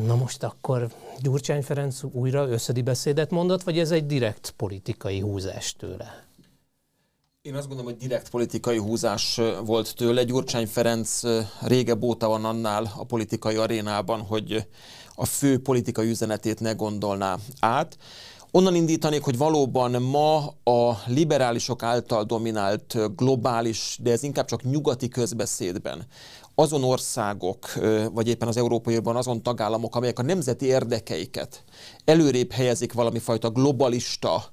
Na 0.05 0.15
most 0.15 0.43
akkor 0.43 0.87
Gyurcsány 1.19 1.63
Ferenc 1.63 2.03
újra 2.11 2.47
összedi 2.47 2.81
beszédet 2.81 3.31
mondott, 3.31 3.63
vagy 3.63 3.79
ez 3.79 3.91
egy 3.91 4.05
direkt 4.05 4.53
politikai 4.57 5.19
húzás 5.19 5.73
tőle? 5.73 6.28
Én 7.41 7.55
azt 7.55 7.67
gondolom, 7.67 7.91
hogy 7.91 8.01
direkt 8.01 8.29
politikai 8.29 8.77
húzás 8.77 9.39
volt 9.65 9.95
tőle. 9.95 10.23
Gyurcsány 10.23 10.67
Ferenc 10.67 11.21
régebb 11.61 12.03
óta 12.03 12.27
van 12.27 12.45
annál 12.45 12.91
a 12.97 13.03
politikai 13.03 13.55
arénában, 13.55 14.21
hogy 14.21 14.67
a 15.15 15.25
fő 15.25 15.61
politikai 15.61 16.09
üzenetét 16.09 16.59
ne 16.59 16.71
gondolná 16.71 17.37
át. 17.59 17.97
Onnan 18.51 18.75
indítanék, 18.75 19.23
hogy 19.23 19.37
valóban 19.37 20.01
ma 20.01 20.37
a 20.63 21.01
liberálisok 21.05 21.83
által 21.83 22.23
dominált 22.23 23.15
globális, 23.15 23.97
de 24.01 24.11
ez 24.11 24.23
inkább 24.23 24.45
csak 24.45 24.63
nyugati 24.63 25.07
közbeszédben 25.07 26.05
azon 26.55 26.83
országok, 26.83 27.73
vagy 28.11 28.27
éppen 28.27 28.47
az 28.47 28.57
Európai 28.57 28.93
Unióban 28.93 29.15
azon 29.15 29.43
tagállamok, 29.43 29.95
amelyek 29.95 30.19
a 30.19 30.23
nemzeti 30.23 30.65
érdekeiket 30.65 31.63
előrébb 32.05 32.51
helyezik 32.51 32.93
valami 32.93 33.19
fajta 33.19 33.49
globalista 33.49 34.43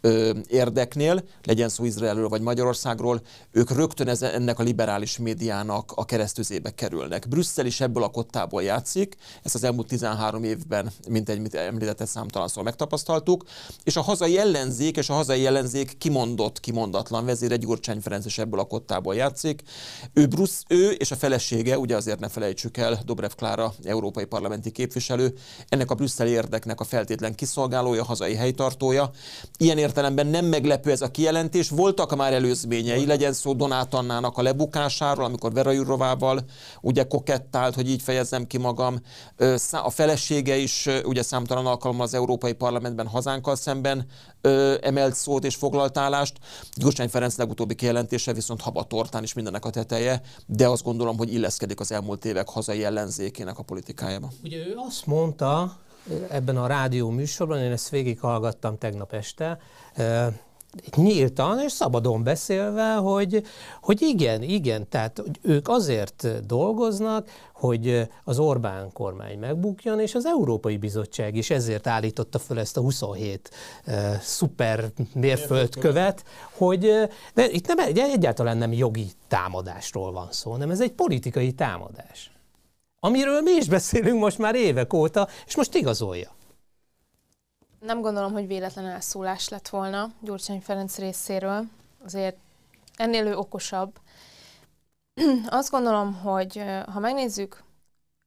ö, 0.00 0.32
érdeknél, 0.48 1.24
legyen 1.44 1.68
szó 1.68 1.84
Izraelről 1.84 2.28
vagy 2.28 2.40
Magyarországról, 2.40 3.20
ők 3.52 3.70
rögtön 3.70 4.08
ez, 4.08 4.22
ennek 4.22 4.58
a 4.58 4.62
liberális 4.62 5.18
médiának 5.18 5.92
a 5.94 6.04
keresztüzébe 6.04 6.70
kerülnek. 6.70 7.28
Brüsszel 7.28 7.66
is 7.66 7.80
ebből 7.80 8.02
a 8.02 8.08
kottából 8.08 8.62
játszik, 8.62 9.16
ezt 9.42 9.54
az 9.54 9.64
elmúlt 9.64 9.86
13 9.86 10.44
évben, 10.44 10.90
mint 11.08 11.28
egy 11.28 11.40
mit 11.40 11.54
említett 11.54 12.06
számtalanszor 12.06 12.62
megtapasztaltuk, 12.62 13.44
és 13.84 13.96
a 13.96 14.00
hazai 14.00 14.38
ellenzék 14.38 14.96
és 14.96 15.08
a 15.08 15.14
hazai 15.14 15.46
ellenzék 15.46 15.98
kimondott, 15.98 16.60
kimondatlan 16.60 17.24
vezére 17.24 17.56
Gyurcsány 17.56 18.00
Ferenc 18.00 18.24
is 18.24 18.38
ebből 18.38 18.60
a 18.60 18.64
kottából 18.64 19.14
játszik. 19.14 19.62
Ő, 20.12 20.26
Brusz, 20.26 20.62
ő 20.68 20.90
és 20.90 21.10
a 21.10 21.16
felesége, 21.16 21.78
ugye 21.78 21.96
azért 21.96 22.20
ne 22.20 22.28
felejtsük 22.28 22.76
el, 22.76 23.00
Dobrev 23.04 23.30
Klára, 23.36 23.74
európai 23.84 24.24
parlamenti 24.24 24.70
képviselő, 24.70 25.34
ennek 25.68 25.90
a 25.90 25.94
brüsszeli 25.94 26.30
érdeknek 26.30 26.80
a 26.80 26.84
feltétlen 26.84 27.34
kiszolgálója, 27.34 28.04
hazai 28.04 28.34
helytartója. 28.34 29.10
Ilyen 29.58 29.78
értelemben 29.96 30.26
nem 30.26 30.44
meglepő 30.44 30.90
ez 30.90 31.00
a 31.00 31.10
kijelentés. 31.10 31.70
Voltak 31.70 32.16
már 32.16 32.32
előzményei, 32.32 33.06
legyen 33.06 33.32
szó 33.32 33.52
Donát 33.52 33.94
Annának 33.94 34.38
a 34.38 34.42
lebukásáról, 34.42 35.24
amikor 35.24 35.52
Vera 35.52 35.70
Jurovával 35.70 36.40
ugye 36.80 37.02
kokettált, 37.02 37.74
hogy 37.74 37.90
így 37.90 38.02
fejezzem 38.02 38.46
ki 38.46 38.58
magam. 38.58 39.00
A 39.70 39.90
felesége 39.90 40.56
is 40.56 40.88
ugye 41.04 41.22
számtalan 41.22 41.66
alkalommal 41.66 42.06
az 42.06 42.14
Európai 42.14 42.52
Parlamentben 42.52 43.06
hazánkkal 43.06 43.56
szemben 43.56 44.06
emelt 44.80 45.14
szót 45.14 45.44
és 45.44 45.54
foglalt 45.54 45.98
állást. 45.98 46.38
Gyurcsány 46.74 47.08
Ferenc 47.08 47.36
legutóbbi 47.36 47.74
kijelentése 47.74 48.32
viszont 48.32 48.60
habatortán 48.60 49.22
is 49.22 49.32
mindennek 49.32 49.64
a 49.64 49.70
teteje, 49.70 50.22
de 50.46 50.68
azt 50.68 50.82
gondolom, 50.82 51.16
hogy 51.16 51.32
illeszkedik 51.32 51.80
az 51.80 51.92
elmúlt 51.92 52.24
évek 52.24 52.48
hazai 52.48 52.84
ellenzékének 52.84 53.58
a 53.58 53.62
politikájába. 53.62 54.30
Ugye 54.44 54.56
ő 54.56 54.74
azt 54.88 55.06
mondta, 55.06 55.76
ebben 56.28 56.56
a 56.56 56.66
rádió 56.66 57.10
műsorban, 57.10 57.58
én 57.58 57.72
ezt 57.72 57.88
végighallgattam 57.88 58.78
tegnap 58.78 59.12
este, 59.12 59.58
nyíltan 60.96 61.60
és 61.60 61.72
szabadon 61.72 62.22
beszélve, 62.22 62.94
hogy, 62.94 63.42
hogy 63.82 64.02
igen, 64.02 64.42
igen, 64.42 64.88
tehát 64.88 65.22
ők 65.42 65.68
azért 65.68 66.46
dolgoznak, 66.46 67.28
hogy 67.52 68.08
az 68.24 68.38
Orbán 68.38 68.92
kormány 68.92 69.38
megbukjon, 69.38 70.00
és 70.00 70.14
az 70.14 70.26
Európai 70.26 70.76
Bizottság 70.76 71.36
is 71.36 71.50
ezért 71.50 71.86
állította 71.86 72.38
fel 72.38 72.58
ezt 72.58 72.76
a 72.76 72.80
27 72.80 73.50
uh, 73.86 73.94
szuper 74.20 74.84
mérföldkövet, 75.14 76.24
hogy 76.52 76.80
de 77.34 77.48
itt 77.50 77.66
nem, 77.66 77.78
egyáltalán 77.94 78.56
nem 78.56 78.72
jogi 78.72 79.06
támadásról 79.28 80.12
van 80.12 80.28
szó, 80.30 80.50
hanem 80.50 80.70
ez 80.70 80.80
egy 80.80 80.92
politikai 80.92 81.52
támadás. 81.52 82.35
Amiről 83.06 83.40
mi 83.40 83.50
is 83.50 83.68
beszélünk 83.68 84.20
most 84.20 84.38
már 84.38 84.54
évek 84.54 84.92
óta, 84.92 85.28
és 85.46 85.56
most 85.56 85.74
igazolja. 85.74 86.30
Nem 87.80 88.00
gondolom, 88.00 88.32
hogy 88.32 88.46
véletlen 88.46 88.86
elszólás 88.86 89.48
lett 89.48 89.68
volna 89.68 90.10
Gyurcsány 90.20 90.60
Ferenc 90.60 90.98
részéről. 90.98 91.64
Azért 92.04 92.36
ennél 92.96 93.26
ő 93.26 93.36
okosabb. 93.36 93.98
Azt 95.48 95.70
gondolom, 95.70 96.14
hogy 96.14 96.62
ha 96.92 97.00
megnézzük, 97.00 97.62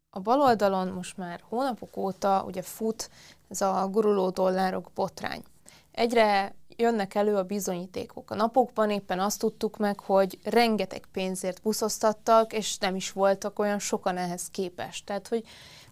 a 0.10 0.20
bal 0.20 0.42
oldalon 0.42 0.88
most 0.88 1.18
már 1.18 1.44
hónapok 1.50 1.98
óta 1.98 2.44
ugye 2.48 2.62
fut 2.62 3.10
ez 3.50 3.62
a 3.62 3.88
guruló 3.92 4.30
dollárok 4.30 4.92
botrány. 4.96 5.44
Egyre 5.92 6.56
jönnek 6.80 7.16
elő 7.16 7.36
a 7.36 7.44
bizonyítékok. 7.44 8.32
A 8.32 8.36
napokban 8.36 8.90
éppen 8.90 9.20
azt 9.20 9.40
tudtuk 9.40 9.78
meg, 9.78 10.00
hogy 10.00 10.40
rengeteg 10.44 11.06
pénzért 11.12 11.62
buszoztattak, 11.62 12.54
és 12.54 12.78
nem 12.78 12.96
is 12.96 13.12
voltak 13.12 13.60
olyan 13.60 13.80
sokan 13.80 14.18
ehhez 14.18 14.50
képest. 14.50 15.06
Tehát, 15.06 15.28
hogy 15.28 15.44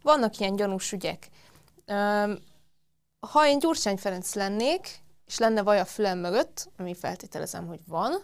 vannak 0.01 0.39
ilyen 0.39 0.55
gyanús 0.55 0.91
ügyek. 0.91 1.29
Ha 3.19 3.47
én 3.47 3.59
Gyurcsány 3.59 3.97
Ferenc 3.97 4.33
lennék, 4.33 4.99
és 5.25 5.37
lenne 5.37 5.61
vaj 5.61 5.79
a 5.79 5.85
fülem 5.85 6.19
mögött, 6.19 6.69
ami 6.77 6.93
feltételezem, 6.95 7.67
hogy 7.67 7.79
van, 7.87 8.23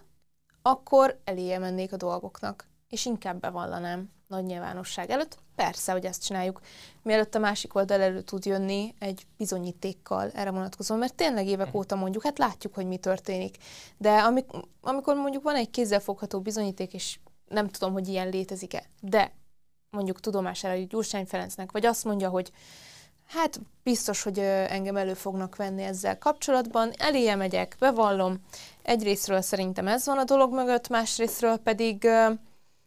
akkor 0.62 1.22
eléje 1.24 1.60
mennék 1.60 1.94
a 1.94 1.98
dolgoknak, 1.98 2.68
és 2.90 3.06
inkább 3.06 3.40
bevallanám 3.40 4.12
nagy 4.34 4.46
nyilvánosság 4.46 5.10
előtt. 5.10 5.38
Persze, 5.56 5.92
hogy 5.92 6.06
ezt 6.06 6.26
csináljuk, 6.26 6.62
mielőtt 7.02 7.36
a 7.36 7.40
másik 7.40 7.76
oldal 7.76 8.02
elő 8.02 8.22
tud 8.22 8.46
jönni 8.46 8.96
egy 9.00 9.26
bizonyítékkal 9.38 10.32
erre 10.32 10.52
vonatkozóan, 10.52 11.00
mert 11.00 11.16
tényleg 11.16 11.48
évek 11.48 11.68
mhm. 11.68 11.78
óta 11.78 11.96
mondjuk, 11.96 12.24
hát 12.24 12.38
látjuk, 12.38 12.74
hogy 12.74 12.86
mi 12.86 12.98
történik. 12.98 13.58
De 13.98 14.18
amik, 14.18 14.46
amikor 14.82 15.16
mondjuk 15.16 15.44
van 15.44 15.56
egy 15.56 15.70
kézzelfogható 15.70 16.42
bizonyíték, 16.42 16.94
és 16.94 17.20
nem 17.48 17.70
tudom, 17.70 17.94
hogy 17.94 18.08
ilyen 18.08 18.30
létezik-e, 18.30 18.84
de 19.02 19.32
mondjuk 19.90 20.20
tudomására 20.20 20.74
jut 20.74 20.90
Gyurcsány 20.90 21.26
Ferencnek, 21.26 21.72
vagy 21.72 21.86
azt 21.86 22.04
mondja, 22.04 22.30
hogy 22.30 22.52
hát 23.28 23.60
biztos, 23.84 24.24
hogy 24.24 24.40
engem 24.40 24.96
elő 24.96 25.14
fognak 25.14 25.56
venni 25.56 25.84
ezzel 25.84 26.18
kapcsolatban, 26.18 26.92
eléje 26.98 27.36
megyek, 27.36 27.76
bevallom. 27.80 28.38
Egyrésztről 28.82 29.42
szerintem 29.42 29.88
ez 29.88 30.06
van 30.06 30.18
a 30.18 30.24
dolog 30.24 30.54
mögött, 30.54 30.90
másrésztről 30.90 31.58
pedig 31.58 32.08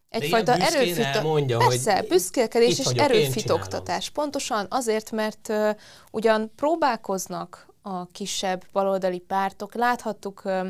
egyfajta 0.08 0.52
erőfitoktatás. 0.52 1.22
mondja, 1.22 1.58
Persze, 1.58 1.96
hogy 1.96 2.08
büszkélkedés 2.08 2.78
és 2.78 2.86
erőfitoktatás. 2.86 4.10
Pontosan 4.10 4.66
azért, 4.70 5.10
mert 5.10 5.48
uh, 5.48 5.70
ugyan 6.10 6.52
próbálkoznak 6.56 7.66
a 7.82 8.06
kisebb 8.06 8.64
baloldali 8.72 9.18
pártok. 9.18 9.74
Láthattuk 9.74 10.42
uh, 10.44 10.66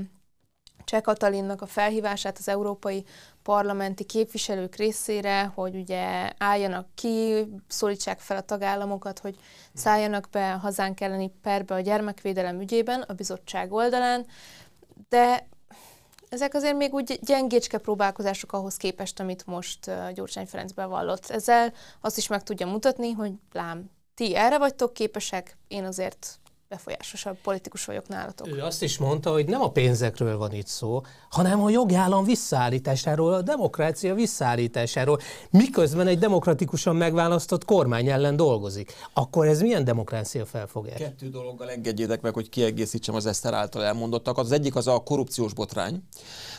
Cseh 0.84 1.00
Katalinnak 1.00 1.62
a 1.62 1.66
felhívását 1.66 2.38
az 2.38 2.48
európai 2.48 3.04
parlamenti 3.42 4.04
képviselők 4.04 4.74
részére, 4.74 5.44
hogy 5.54 5.74
ugye 5.74 6.30
álljanak 6.38 6.86
ki, 6.94 7.46
szólítsák 7.68 8.20
fel 8.20 8.36
a 8.36 8.40
tagállamokat, 8.40 9.18
hogy 9.18 9.36
szálljanak 9.74 10.28
be 10.30 10.52
a 10.52 10.56
hazánk 10.56 11.00
elleni 11.00 11.32
perbe 11.42 11.74
a 11.74 11.80
gyermekvédelem 11.80 12.60
ügyében 12.60 13.00
a 13.00 13.12
bizottság 13.12 13.72
oldalán, 13.72 14.26
de 15.08 15.48
ezek 16.36 16.54
azért 16.54 16.76
még 16.76 16.94
úgy 16.94 17.18
gyengécske 17.22 17.78
próbálkozások 17.78 18.52
ahhoz 18.52 18.76
képest, 18.76 19.20
amit 19.20 19.46
most 19.46 19.90
Gyurcsány 20.14 20.46
Ferenc 20.46 20.72
bevallott. 20.72 21.26
Ezzel 21.26 21.72
azt 22.00 22.16
is 22.16 22.26
meg 22.26 22.42
tudja 22.42 22.66
mutatni, 22.66 23.12
hogy 23.12 23.32
lám, 23.52 23.90
ti 24.14 24.34
erre 24.34 24.58
vagytok 24.58 24.92
képesek, 24.92 25.56
én 25.68 25.84
azért 25.84 26.38
befolyásosabb 26.68 27.36
politikus 27.42 27.84
vagyok 27.84 28.08
nálatok. 28.08 28.46
Ő 28.46 28.62
azt 28.62 28.82
is 28.82 28.98
mondta, 28.98 29.30
hogy 29.30 29.46
nem 29.46 29.62
a 29.62 29.70
pénzekről 29.70 30.38
van 30.38 30.52
itt 30.52 30.66
szó, 30.66 31.00
hanem 31.30 31.62
a 31.62 31.70
jogállam 31.70 32.24
visszaállításáról, 32.24 33.32
a 33.32 33.42
demokrácia 33.42 34.14
visszaállításáról, 34.14 35.18
miközben 35.50 36.06
egy 36.06 36.18
demokratikusan 36.18 36.96
megválasztott 36.96 37.64
kormány 37.64 38.08
ellen 38.08 38.36
dolgozik. 38.36 38.92
Akkor 39.12 39.46
ez 39.46 39.60
milyen 39.60 39.84
demokrácia 39.84 40.46
felfogás? 40.46 40.98
Kettő 40.98 41.28
dologgal 41.28 41.70
engedjétek 41.70 42.20
meg, 42.20 42.34
hogy 42.34 42.48
kiegészítsem 42.48 43.14
az 43.14 43.26
Eszter 43.26 43.54
által 43.54 43.84
elmondottakat. 43.84 44.44
Az 44.44 44.52
egyik 44.52 44.76
az 44.76 44.86
a 44.86 44.98
korrupciós 44.98 45.52
botrány, 45.52 46.02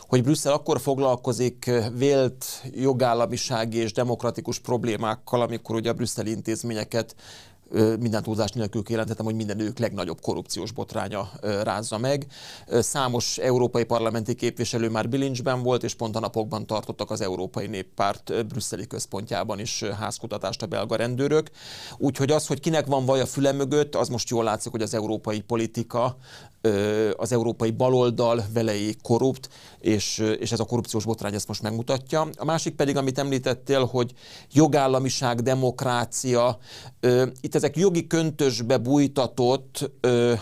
hogy 0.07 0.23
Brüsszel 0.23 0.53
akkor 0.53 0.79
foglalkozik 0.79 1.71
vélt 1.93 2.45
jogállamisági 2.71 3.77
és 3.77 3.93
demokratikus 3.93 4.59
problémákkal, 4.59 5.41
amikor 5.41 5.75
ugye 5.75 5.89
a 5.89 5.93
brüsszeli 5.93 6.31
intézményeket 6.31 7.15
minden 7.99 8.23
túlzás 8.23 8.51
nélkül 8.51 8.83
kijelentettem, 8.83 9.25
hogy 9.25 9.35
minden 9.35 9.59
ők 9.59 9.77
legnagyobb 9.79 10.21
korrupciós 10.21 10.71
botránya 10.71 11.29
rázza 11.63 11.97
meg. 11.97 12.27
Számos 12.67 13.37
európai 13.37 13.83
parlamenti 13.83 14.35
képviselő 14.35 14.89
már 14.89 15.09
bilincsben 15.09 15.63
volt, 15.63 15.83
és 15.83 15.93
pont 15.93 16.15
a 16.15 16.19
napokban 16.19 16.65
tartottak 16.65 17.11
az 17.11 17.21
Európai 17.21 17.67
Néppárt 17.67 18.47
brüsszeli 18.47 18.87
központjában 18.87 19.59
is 19.59 19.83
házkutatást 19.83 20.61
a 20.61 20.65
belga 20.65 20.95
rendőrök. 20.95 21.49
Úgyhogy 21.97 22.31
az, 22.31 22.47
hogy 22.47 22.59
kinek 22.59 22.85
van 22.85 23.05
vaj 23.05 23.21
a 23.21 23.25
füle 23.25 23.51
mögött, 23.51 23.95
az 23.95 24.07
most 24.07 24.29
jól 24.29 24.43
látszik, 24.43 24.71
hogy 24.71 24.81
az 24.81 24.93
európai 24.93 25.41
politika 25.41 26.17
az 27.17 27.31
európai 27.31 27.71
baloldal 27.71 28.45
velei 28.53 28.95
korrupt, 29.01 29.49
és, 29.79 30.17
és 30.39 30.51
ez 30.51 30.59
a 30.59 30.65
korrupciós 30.65 31.05
botrány 31.05 31.33
ezt 31.33 31.47
most 31.47 31.61
megmutatja. 31.61 32.27
A 32.37 32.45
másik 32.45 32.75
pedig, 32.75 32.97
amit 32.97 33.19
említettél, 33.19 33.85
hogy 33.85 34.13
jogállamiság, 34.51 35.41
demokrácia, 35.41 36.57
itt 37.41 37.55
ezek 37.57 37.77
jogi 37.77 38.07
köntösbe 38.07 38.77
bújtatott, 38.77 39.91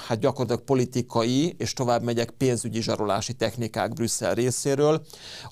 hát 0.07 0.19
gyakorlatilag 0.19 0.63
politikai, 0.63 1.55
és 1.57 1.73
tovább 1.73 2.03
megyek 2.03 2.29
pénzügyi 2.29 2.81
zsarolási 2.81 3.33
technikák 3.33 3.93
Brüsszel 3.93 4.33
részéről, 4.33 5.05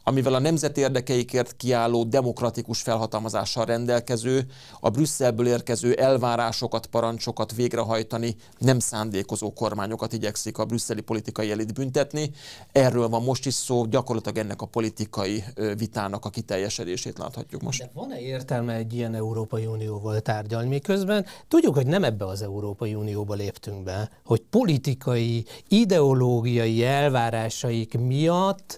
amivel 0.03 0.33
a 0.33 0.39
nemzet 0.39 0.77
érdekeikért 0.77 1.55
kiálló 1.55 2.03
demokratikus 2.03 2.81
felhatalmazással 2.81 3.65
rendelkező, 3.65 4.45
a 4.79 4.89
Brüsszelből 4.89 5.47
érkező 5.47 5.93
elvárásokat, 5.93 6.85
parancsokat 6.85 7.55
végrehajtani 7.55 8.35
nem 8.57 8.79
szándékozó 8.79 9.53
kormányokat 9.53 10.13
igyekszik 10.13 10.57
a 10.57 10.65
brüsszeli 10.65 11.01
politikai 11.01 11.51
elit 11.51 11.73
büntetni. 11.73 12.31
Erről 12.71 13.09
van 13.09 13.23
most 13.23 13.45
is 13.45 13.53
szó, 13.53 13.85
gyakorlatilag 13.85 14.37
ennek 14.37 14.61
a 14.61 14.65
politikai 14.65 15.43
vitának 15.77 16.25
a 16.25 16.29
kiteljesedését 16.29 17.17
láthatjuk 17.17 17.61
most. 17.61 17.79
De 17.79 17.89
van-e 17.93 18.19
értelme 18.19 18.73
egy 18.73 18.93
ilyen 18.93 19.15
Európai 19.15 19.65
Unióval 19.65 20.19
tárgyalni? 20.19 20.67
Miközben 20.67 21.25
tudjuk, 21.53 21.75
hogy 21.75 21.87
nem 21.87 22.03
ebbe 22.03 22.25
az 22.25 22.41
Európai 22.41 22.95
Unióba 22.95 23.33
léptünk 23.33 23.83
be, 23.83 24.09
hogy 24.25 24.41
politikai, 24.41 25.45
ideológiai 25.67 26.83
elvárásaik 26.83 27.97
miatt 27.97 28.77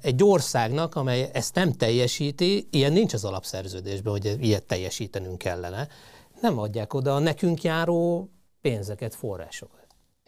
egy 0.00 0.24
országnak, 0.24 0.94
amely 0.94 1.30
ezt 1.32 1.54
nem 1.54 1.72
teljesíti, 1.72 2.68
ilyen 2.70 2.92
nincs 2.92 3.14
az 3.14 3.24
alapszerződésben, 3.24 4.12
hogy 4.12 4.36
ilyet 4.40 4.64
teljesítenünk 4.64 5.38
kellene, 5.38 5.88
nem 6.40 6.58
adják 6.58 6.94
oda 6.94 7.14
a 7.14 7.18
nekünk 7.18 7.62
járó 7.62 8.30
pénzeket, 8.60 9.14
forrásokat. 9.14 9.81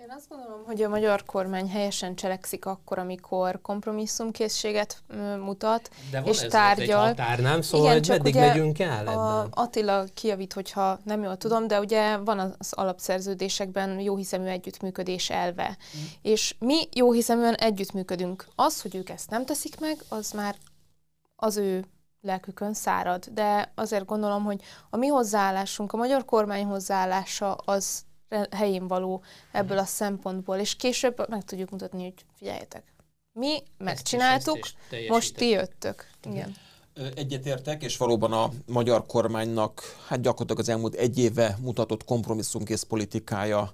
Én 0.05 0.15
azt 0.17 0.29
gondolom, 0.29 0.65
hogy 0.65 0.83
a 0.83 0.89
magyar 0.89 1.25
kormány 1.25 1.69
helyesen 1.69 2.15
cselekszik 2.15 2.67
akkor, 2.67 2.99
amikor 2.99 3.61
kompromisszumkészséget 3.61 5.03
mutat, 5.39 5.91
De 6.11 6.21
van 6.21 6.29
és 6.29 6.41
ez 6.41 6.51
tárgyal. 6.51 7.09
Egy 7.09 7.17
határ, 7.17 7.39
nem? 7.39 7.63
Szóval, 7.63 7.87
Igen, 7.87 7.99
hogy 7.99 8.09
meddig 8.09 8.35
megyünk 8.35 8.79
el 8.79 9.07
a 9.07 9.49
Attila 9.51 10.05
kijavít, 10.15 10.53
hogyha 10.53 10.99
nem 11.05 11.23
jól 11.23 11.37
tudom, 11.37 11.67
de 11.67 11.81
ugye 11.81 12.17
van 12.17 12.39
az 12.59 12.73
alapszerződésekben 12.73 14.01
jóhiszemű 14.01 14.47
együttműködés 14.47 15.31
elve. 15.31 15.69
Mm. 15.69 16.01
És 16.23 16.55
mi 16.59 16.89
jóhiszeműen 16.93 17.55
együttműködünk. 17.55 18.47
Az, 18.55 18.83
hogy 18.83 18.97
ők 18.97 19.09
ezt 19.09 19.31
nem 19.31 19.45
teszik 19.45 19.81
meg, 19.81 19.97
az 20.09 20.31
már 20.31 20.57
az 21.37 21.57
ő 21.57 21.85
lelkükön 22.21 22.75
szárad. 22.75 23.25
De 23.25 23.73
azért 23.75 24.05
gondolom, 24.05 24.45
hogy 24.45 24.61
a 24.91 24.97
mi 24.97 25.07
hozzáállásunk, 25.07 25.93
a 25.93 25.97
magyar 25.97 26.25
kormány 26.25 26.65
hozzáállása 26.65 27.55
az 27.55 28.05
helyén 28.51 28.89
való 28.89 29.23
ebből 29.53 29.79
a 29.79 29.85
szempontból, 29.85 30.57
és 30.57 30.77
később 30.77 31.29
meg 31.29 31.45
tudjuk 31.45 31.71
mutatni, 31.71 32.03
hogy 32.03 32.25
figyeljetek, 32.37 32.95
mi 33.33 33.63
megcsináltuk, 33.79 34.59
most 35.09 35.35
ti 35.35 35.49
jöttök. 35.49 36.11
Igen. 36.25 36.55
Egyetértek, 37.15 37.83
és 37.83 37.97
valóban 37.97 38.33
a 38.33 38.51
magyar 38.67 39.07
kormánynak 39.07 39.83
hát 40.07 40.21
gyakorlatilag 40.21 40.61
az 40.61 40.69
elmúlt 40.69 40.95
egy 40.95 41.19
éve 41.19 41.59
mutatott 41.61 42.05
kompromisszumkész 42.05 42.83
politikája 42.83 43.73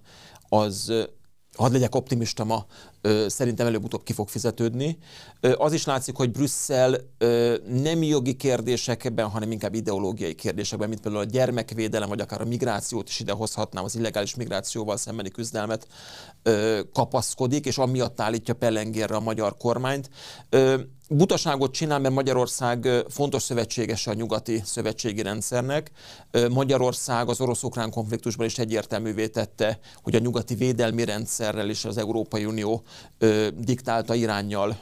az 0.48 0.92
hadd 1.56 1.72
legyek 1.72 1.94
optimista 1.94 2.44
ma, 2.44 2.66
szerintem 3.26 3.66
előbb-utóbb 3.66 4.02
ki 4.02 4.12
fog 4.12 4.28
fizetődni. 4.28 4.98
Az 5.56 5.72
is 5.72 5.84
látszik, 5.84 6.16
hogy 6.16 6.30
Brüsszel 6.30 6.96
nem 7.66 8.02
jogi 8.02 8.34
kérdésekben, 8.34 9.28
hanem 9.28 9.52
inkább 9.52 9.74
ideológiai 9.74 10.34
kérdésekben, 10.34 10.88
mint 10.88 11.00
például 11.00 11.24
a 11.24 11.28
gyermekvédelem, 11.28 12.08
vagy 12.08 12.20
akár 12.20 12.40
a 12.40 12.44
migrációt 12.44 13.08
is 13.08 13.20
idehozhatnám, 13.20 13.84
az 13.84 13.96
illegális 13.96 14.34
migrációval 14.34 14.96
szembeni 14.96 15.30
küzdelmet 15.30 15.86
kapaszkodik, 16.92 17.66
és 17.66 17.78
amiatt 17.78 18.20
állítja 18.20 18.54
pellengérre 18.54 19.14
a 19.14 19.20
magyar 19.20 19.56
kormányt 19.56 20.10
butaságot 21.08 21.72
csinál, 21.72 21.98
mert 21.98 22.14
Magyarország 22.14 22.88
fontos 23.08 23.42
szövetségese 23.42 24.10
a 24.10 24.14
nyugati 24.14 24.62
szövetségi 24.64 25.22
rendszernek. 25.22 25.90
Magyarország 26.50 27.28
az 27.28 27.40
orosz-ukrán 27.40 27.90
konfliktusban 27.90 28.46
is 28.46 28.58
egyértelművé 28.58 29.28
tette, 29.28 29.78
hogy 30.02 30.14
a 30.14 30.18
nyugati 30.18 30.54
védelmi 30.54 31.04
rendszerrel 31.04 31.68
is 31.68 31.84
az 31.84 31.96
Európai 31.96 32.44
Unió 32.44 32.82
diktálta 33.58 34.14
irányjal 34.14 34.76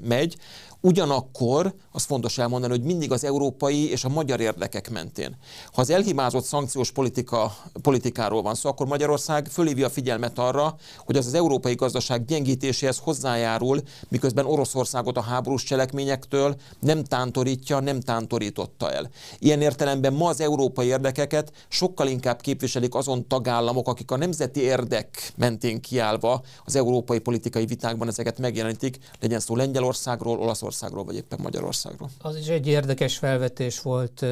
megy. 0.00 0.36
Ugyanakkor 0.82 1.74
az 1.92 2.04
fontos 2.04 2.38
elmondani, 2.38 2.72
hogy 2.72 2.82
mindig 2.82 3.12
az 3.12 3.24
európai 3.24 3.90
és 3.90 4.04
a 4.04 4.08
magyar 4.08 4.40
érdekek 4.40 4.90
mentén. 4.90 5.36
Ha 5.72 5.80
az 5.80 5.90
elhibázott 5.90 6.44
szankciós 6.44 6.90
politika, 6.90 7.56
politikáról 7.82 8.42
van 8.42 8.54
szó, 8.54 8.68
akkor 8.68 8.86
Magyarország 8.86 9.46
fölhívja 9.46 9.86
a 9.86 9.90
figyelmet 9.90 10.38
arra, 10.38 10.76
hogy 11.04 11.16
az 11.16 11.26
az 11.26 11.34
európai 11.34 11.74
gazdaság 11.74 12.24
gyengítéséhez 12.24 12.98
hozzájárul, 12.98 13.82
miközben 14.08 14.46
Oroszországot 14.46 15.16
a 15.16 15.20
háborús 15.20 15.62
cselekményektől 15.62 16.56
nem 16.78 17.04
tántorítja, 17.04 17.80
nem 17.80 18.00
tántorította 18.00 18.92
el. 18.92 19.10
Ilyen 19.38 19.60
értelemben 19.60 20.12
ma 20.12 20.28
az 20.28 20.40
európai 20.40 20.86
érdekeket 20.86 21.52
sokkal 21.68 22.08
inkább 22.08 22.40
képviselik 22.40 22.94
azon 22.94 23.26
tagállamok, 23.28 23.88
akik 23.88 24.10
a 24.10 24.16
nemzeti 24.16 24.60
érdek 24.60 25.32
mentén 25.36 25.80
kiállva 25.80 26.42
az 26.64 26.76
európai 26.76 27.18
politikai 27.18 27.66
vitákban 27.66 28.08
ezeket 28.08 28.38
megjelenítik, 28.38 28.98
legyen 29.20 29.40
szó 29.40 29.56
Lengyelországról, 29.56 30.38
Olaszországról 30.38 30.68
vagy 31.04 31.16
éppen 31.16 31.38
Magyarországról. 31.42 32.08
Az 32.18 32.36
is 32.36 32.46
egy 32.46 32.66
érdekes 32.66 33.18
felvetés 33.18 33.80
volt 33.80 34.26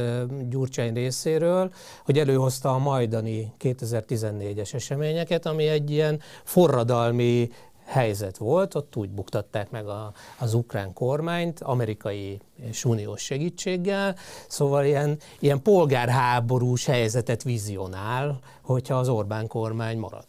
Gyurcsány 0.48 0.92
részéről, 0.92 1.72
hogy 2.04 2.18
előhozta 2.18 2.74
a 2.74 2.78
majdani 2.78 3.52
2014-es 3.60 4.74
eseményeket, 4.74 5.46
ami 5.46 5.66
egy 5.66 5.90
ilyen 5.90 6.20
forradalmi 6.44 7.50
helyzet 7.88 8.36
volt, 8.36 8.74
ott 8.74 8.96
úgy 8.96 9.10
buktatták 9.10 9.70
meg 9.70 9.86
a, 9.86 10.12
az 10.38 10.54
ukrán 10.54 10.92
kormányt, 10.92 11.60
amerikai 11.60 12.40
és 12.56 12.84
uniós 12.84 13.22
segítséggel, 13.22 14.16
szóval 14.48 14.84
ilyen, 14.84 15.18
ilyen 15.38 15.62
polgárháborús 15.62 16.84
helyzetet 16.84 17.42
vizionál, 17.42 18.38
hogyha 18.62 18.94
az 18.94 19.08
Orbán 19.08 19.46
kormány 19.46 19.98
marad. 19.98 20.26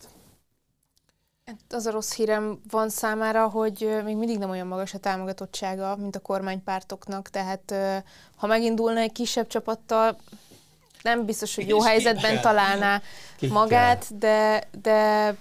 Hát 1.49 1.73
az 1.73 1.85
a 1.85 1.91
rossz 1.91 2.13
hírem 2.13 2.59
van 2.69 2.89
számára, 2.89 3.47
hogy 3.47 3.99
még 4.03 4.15
mindig 4.15 4.37
nem 4.37 4.49
olyan 4.49 4.67
magas 4.67 4.93
a 4.93 4.97
támogatottsága, 4.97 5.95
mint 5.95 6.15
a 6.15 6.19
kormánypártoknak, 6.19 7.29
tehát 7.29 7.73
ha 8.35 8.47
megindulna 8.47 8.99
egy 8.99 9.11
kisebb 9.11 9.47
csapattal, 9.47 10.17
nem 11.01 11.25
biztos, 11.25 11.55
hogy 11.55 11.67
jó 11.67 11.81
helyzetben 11.81 12.41
találná 12.41 13.01
magát, 13.49 14.17
de, 14.17 14.63
de 14.81 15.35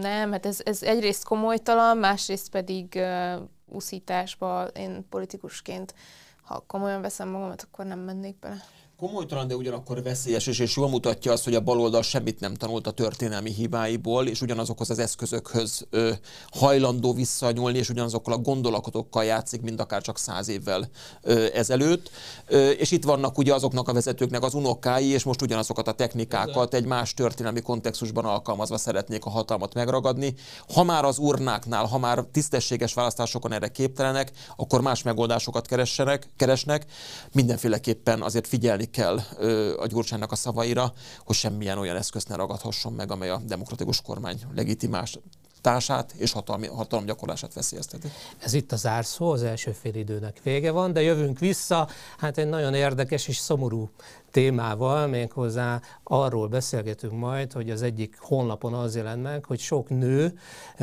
nem, 0.00 0.32
hát 0.32 0.46
ez, 0.46 0.60
ez 0.64 0.82
egyrészt 0.82 1.24
komolytalan, 1.24 1.96
másrészt 1.96 2.50
pedig 2.50 2.92
uh, 2.94 3.42
uszításba 3.66 4.64
én 4.64 5.06
politikusként, 5.08 5.94
ha 6.42 6.64
komolyan 6.66 7.00
veszem 7.00 7.28
magamat, 7.28 7.62
akkor 7.62 7.84
nem 7.84 7.98
mennék 7.98 8.38
bele 8.38 8.64
komolytalan, 9.00 9.46
de 9.46 9.56
ugyanakkor 9.56 10.02
veszélyes, 10.02 10.46
és, 10.46 10.58
és 10.58 10.76
jól 10.76 10.88
mutatja 10.88 11.32
azt, 11.32 11.44
hogy 11.44 11.54
a 11.54 11.60
baloldal 11.60 12.02
semmit 12.02 12.40
nem 12.40 12.54
tanult 12.54 12.86
a 12.86 12.90
történelmi 12.90 13.50
hibáiból, 13.50 14.26
és 14.26 14.40
ugyanazokhoz 14.40 14.90
az 14.90 14.98
eszközökhöz 14.98 15.86
ö, 15.90 16.10
hajlandó 16.50 17.12
visszanyúlni, 17.12 17.78
és 17.78 17.88
ugyanazokkal 17.88 18.32
a 18.32 18.38
gondolatokkal 18.38 19.24
játszik, 19.24 19.60
mint 19.60 19.80
akár 19.80 20.02
csak 20.02 20.18
száz 20.18 20.48
évvel 20.48 20.88
ö, 21.22 21.46
ezelőtt. 21.54 22.10
Ö, 22.46 22.70
és 22.70 22.90
itt 22.90 23.04
vannak 23.04 23.38
ugye 23.38 23.54
azoknak 23.54 23.88
a 23.88 23.92
vezetőknek 23.92 24.42
az 24.42 24.54
unokái, 24.54 25.06
és 25.06 25.22
most 25.22 25.42
ugyanazokat 25.42 25.88
a 25.88 25.92
technikákat 25.92 26.74
egy 26.74 26.84
más 26.84 27.14
történelmi 27.14 27.60
kontextusban 27.60 28.24
alkalmazva 28.24 28.78
szeretnék 28.78 29.24
a 29.24 29.30
hatalmat 29.30 29.74
megragadni. 29.74 30.34
Ha 30.74 30.82
már 30.82 31.04
az 31.04 31.18
urnáknál, 31.18 31.84
ha 31.84 31.98
már 31.98 32.24
tisztességes 32.32 32.94
választásokon 32.94 33.52
erre 33.52 33.68
képtelenek, 33.68 34.32
akkor 34.56 34.80
más 34.80 35.02
megoldásokat 35.02 35.66
keressenek, 35.66 36.30
keresnek. 36.36 36.84
Mindenféleképpen 37.32 38.22
azért 38.22 38.46
figyelni 38.46 38.88
kell 38.90 39.20
a 39.78 39.86
Gyurcsánynak 39.86 40.32
a 40.32 40.36
szavaira, 40.36 40.92
hogy 41.24 41.36
semmilyen 41.36 41.78
olyan 41.78 41.96
eszközt 41.96 42.28
ne 42.28 42.36
ragadhasson 42.36 42.92
meg, 42.92 43.10
amely 43.10 43.30
a 43.30 43.40
demokratikus 43.46 44.02
kormány 44.02 44.40
legitimás 44.54 45.18
társát 45.60 46.12
és 46.12 46.32
hatalmi, 46.32 46.66
hatalom 46.66 47.04
gyakorlását 47.04 47.54
veszélyezteti. 47.54 48.08
Ez 48.38 48.52
itt 48.52 48.72
az 48.72 48.86
árszó, 48.86 49.30
az 49.30 49.42
első 49.42 49.72
fél 49.72 49.94
időnek 49.94 50.40
vége 50.42 50.70
van, 50.70 50.92
de 50.92 51.02
jövünk 51.02 51.38
vissza, 51.38 51.88
hát 52.18 52.38
egy 52.38 52.48
nagyon 52.48 52.74
érdekes 52.74 53.28
és 53.28 53.36
szomorú 53.36 53.90
témával, 54.30 55.06
méghozzá 55.06 55.80
arról 56.02 56.48
beszélgetünk 56.48 57.12
majd, 57.12 57.52
hogy 57.52 57.70
az 57.70 57.82
egyik 57.82 58.18
honlapon 58.18 58.74
az 58.74 58.96
jelent 58.96 59.22
meg, 59.22 59.44
hogy 59.44 59.58
sok 59.58 59.88
nő 59.88 60.38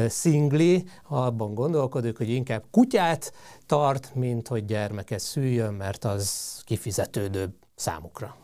szingli 0.07 0.85
abban 1.07 1.53
gondolkodik, 1.53 2.17
hogy 2.17 2.29
inkább 2.29 2.63
kutyát 2.71 3.33
tart, 3.65 4.15
mint 4.15 4.47
hogy 4.47 4.65
gyermeket 4.65 5.19
szüljön, 5.19 5.73
mert 5.73 6.05
az 6.05 6.55
kifizetődőbb 6.65 7.53
számukra. 7.77 8.35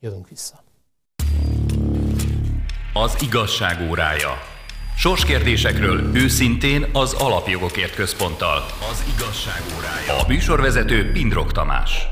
Jövünk 0.00 0.28
vissza. 0.28 0.62
Az 2.92 3.22
igazság 3.22 3.88
órája. 3.90 4.32
Sorskérdésekről 4.96 6.16
őszintén 6.16 6.86
az 6.92 7.12
Alapjogokért 7.12 7.94
Központtal. 7.94 8.62
Az 8.90 9.04
igazság 9.16 9.62
órája. 9.76 10.22
A 10.22 10.26
műsorvezető 10.26 11.12
Pindrok 11.12 11.52
Tamás. 11.52 12.08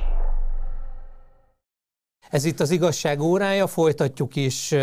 Ez 2.30 2.44
itt 2.44 2.60
az 2.60 2.70
igazság 2.70 3.20
órája, 3.20 3.66
folytatjuk 3.66 4.36
is 4.36 4.74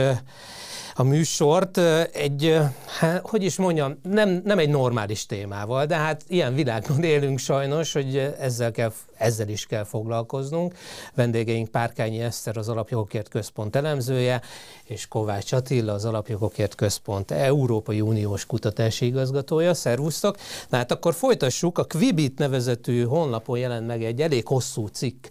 a 1.00 1.04
műsort 1.04 1.78
egy, 2.14 2.58
hát, 3.00 3.28
hogy 3.28 3.44
is 3.44 3.56
mondjam, 3.56 4.00
nem, 4.04 4.42
nem 4.44 4.60
egy 4.60 4.70
normális 4.70 5.26
témával, 5.26 5.86
de 5.86 5.96
hát 5.96 6.24
ilyen 6.28 6.56
világban 6.56 7.04
élünk 7.14 7.40
sajnos, 7.40 7.94
hogy 7.94 8.18
ezzel, 8.40 8.72
kell, 8.72 8.92
ezzel 9.18 9.48
is 9.48 9.66
kell 9.66 9.84
foglalkoznunk. 9.84 10.74
Vendégeink 11.16 11.68
Párkányi 11.68 12.20
Eszter, 12.20 12.58
az 12.58 12.70
Alapjogokért 12.70 13.28
Központ 13.28 13.76
elemzője, 13.76 14.42
és 14.84 15.08
Kovács 15.08 15.52
Attila, 15.52 15.94
az 15.94 16.06
Alapjogokért 16.06 16.76
Központ 16.76 17.32
Európai 17.32 18.02
Uniós 18.02 18.46
kutatási 18.46 19.06
igazgatója. 19.06 19.74
Szervusztok! 19.74 20.38
Na 20.70 20.78
hát 20.78 20.92
akkor 20.92 21.14
folytassuk. 21.14 21.78
A 21.78 21.84
Quibit 21.84 22.38
nevezetű 22.38 23.04
honlapon 23.04 23.58
jelent 23.58 23.88
meg 23.88 24.04
egy 24.04 24.22
elég 24.22 24.48
hosszú 24.48 24.88
cikk 24.88 25.26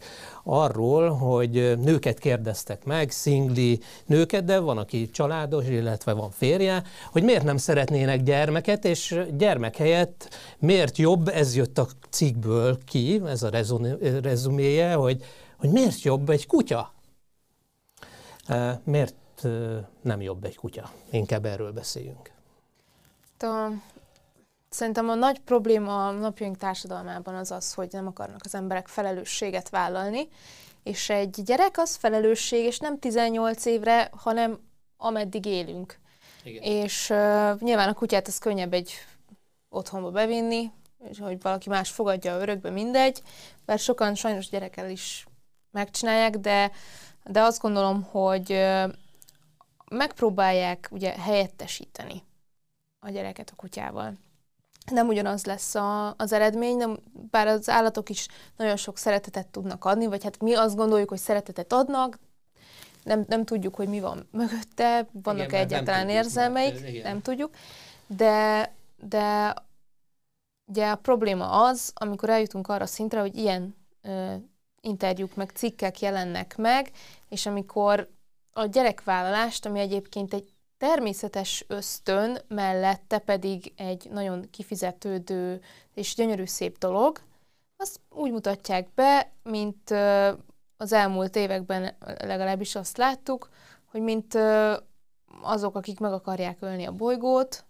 arról, 0.50 1.08
hogy 1.10 1.78
nőket 1.78 2.18
kérdeztek 2.18 2.84
meg, 2.84 3.10
szingli 3.10 3.80
nőket, 4.06 4.44
de 4.44 4.58
van, 4.58 4.78
aki 4.78 5.10
családos, 5.10 5.66
illetve 5.66 6.12
van 6.12 6.30
férje, 6.30 6.82
hogy 7.12 7.22
miért 7.22 7.44
nem 7.44 7.56
szeretnének 7.56 8.22
gyermeket, 8.22 8.84
és 8.84 9.20
gyermek 9.36 9.76
helyett 9.76 10.28
miért 10.58 10.96
jobb, 10.96 11.28
ez 11.28 11.56
jött 11.56 11.78
a 11.78 11.86
cikkből 12.10 12.78
ki, 12.84 13.20
ez 13.26 13.42
a 13.42 13.50
rezuméje, 14.22 14.92
hogy, 14.92 15.24
hogy 15.56 15.70
miért 15.70 16.02
jobb 16.02 16.30
egy 16.30 16.46
kutya? 16.46 16.92
Miért 18.84 19.46
nem 20.02 20.20
jobb 20.20 20.44
egy 20.44 20.56
kutya? 20.56 20.90
Inkább 21.10 21.44
erről 21.44 21.72
beszéljünk. 21.72 22.30
Szerintem 24.68 25.08
a 25.08 25.14
nagy 25.14 25.38
probléma 25.38 26.06
a 26.06 26.10
napjaink 26.10 26.56
társadalmában 26.56 27.34
az 27.34 27.50
az, 27.50 27.74
hogy 27.74 27.88
nem 27.92 28.06
akarnak 28.06 28.40
az 28.44 28.54
emberek 28.54 28.88
felelősséget 28.88 29.68
vállalni, 29.68 30.28
és 30.82 31.10
egy 31.10 31.42
gyerek 31.44 31.78
az 31.78 31.96
felelősség, 31.96 32.64
és 32.64 32.78
nem 32.78 32.98
18 32.98 33.64
évre, 33.64 34.10
hanem 34.12 34.58
ameddig 34.96 35.44
élünk. 35.44 35.98
Igen. 36.42 36.62
És 36.62 37.10
uh, 37.10 37.60
nyilván 37.60 37.88
a 37.88 37.94
kutyát 37.94 38.26
az 38.26 38.38
könnyebb 38.38 38.72
egy 38.72 38.92
otthonba 39.68 40.10
bevinni, 40.10 40.70
és 41.10 41.18
hogy 41.18 41.42
valaki 41.42 41.68
más 41.68 41.90
fogadja 41.90 42.38
örökbe, 42.38 42.70
mindegy, 42.70 43.22
mert 43.64 43.82
sokan 43.82 44.14
sajnos 44.14 44.48
gyerekkel 44.48 44.90
is 44.90 45.26
megcsinálják, 45.70 46.36
de, 46.36 46.70
de 47.24 47.40
azt 47.40 47.60
gondolom, 47.60 48.02
hogy 48.02 48.52
uh, 48.52 48.92
megpróbálják 49.90 50.88
ugye 50.90 51.12
helyettesíteni 51.12 52.22
a 52.98 53.10
gyereket 53.10 53.50
a 53.50 53.56
kutyával 53.56 54.14
nem 54.90 55.08
ugyanaz 55.08 55.44
lesz 55.44 55.74
a, 55.74 56.14
az 56.16 56.32
eredmény, 56.32 56.76
nem, 56.76 56.98
bár 57.30 57.46
az 57.46 57.68
állatok 57.68 58.08
is 58.08 58.28
nagyon 58.56 58.76
sok 58.76 58.98
szeretetet 58.98 59.46
tudnak 59.46 59.84
adni, 59.84 60.06
vagy 60.06 60.22
hát 60.22 60.40
mi 60.40 60.54
azt 60.54 60.76
gondoljuk, 60.76 61.08
hogy 61.08 61.18
szeretetet 61.18 61.72
adnak, 61.72 62.18
nem, 63.02 63.24
nem 63.28 63.44
tudjuk, 63.44 63.74
hogy 63.74 63.88
mi 63.88 64.00
van 64.00 64.28
mögötte, 64.30 65.08
vannak 65.12 65.46
igen, 65.46 65.60
egyáltalán 65.60 66.06
nem 66.06 66.16
érzelmeik, 66.16 66.74
tudjuk, 66.74 67.02
nem 67.02 67.22
tudjuk, 67.22 67.50
de, 68.06 68.72
de 68.96 69.54
ugye 70.64 70.90
a 70.90 70.96
probléma 70.96 71.64
az, 71.64 71.92
amikor 71.94 72.30
eljutunk 72.30 72.68
arra 72.68 72.86
szintre, 72.86 73.20
hogy 73.20 73.36
ilyen 73.36 73.76
ö, 74.02 74.34
interjúk 74.80 75.34
meg 75.34 75.50
cikkek 75.54 76.00
jelennek 76.00 76.56
meg, 76.56 76.90
és 77.28 77.46
amikor 77.46 78.08
a 78.52 78.64
gyerekvállalást, 78.64 79.66
ami 79.66 79.80
egyébként 79.80 80.34
egy 80.34 80.52
természetes 80.78 81.64
ösztön 81.66 82.38
mellette 82.48 83.18
pedig 83.18 83.72
egy 83.76 84.08
nagyon 84.10 84.50
kifizetődő 84.50 85.60
és 85.94 86.14
gyönyörű 86.14 86.44
szép 86.44 86.78
dolog, 86.78 87.20
azt 87.76 88.00
úgy 88.10 88.30
mutatják 88.30 88.88
be, 88.94 89.32
mint 89.42 89.90
az 90.76 90.92
elmúlt 90.92 91.36
években 91.36 91.96
legalábbis 92.18 92.74
azt 92.74 92.96
láttuk, 92.96 93.48
hogy 93.90 94.00
mint 94.00 94.34
azok, 95.42 95.76
akik 95.76 96.00
meg 96.00 96.12
akarják 96.12 96.56
ölni 96.60 96.84
a 96.84 96.92
bolygót, 96.92 97.64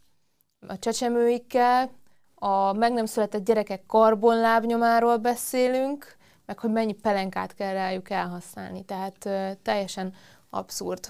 a 0.66 0.78
csecsemőikkel, 0.78 1.90
a 2.34 2.72
meg 2.72 2.92
nem 2.92 3.06
született 3.06 3.44
gyerekek 3.44 3.86
karbonlábnyomáról 3.86 5.16
beszélünk, 5.16 6.16
meg 6.46 6.58
hogy 6.58 6.70
mennyi 6.70 6.92
pelenkát 6.92 7.54
kell 7.54 7.72
rájuk 7.72 8.10
elhasználni. 8.10 8.84
Tehát 8.84 9.28
teljesen 9.62 10.14
abszurd 10.50 11.08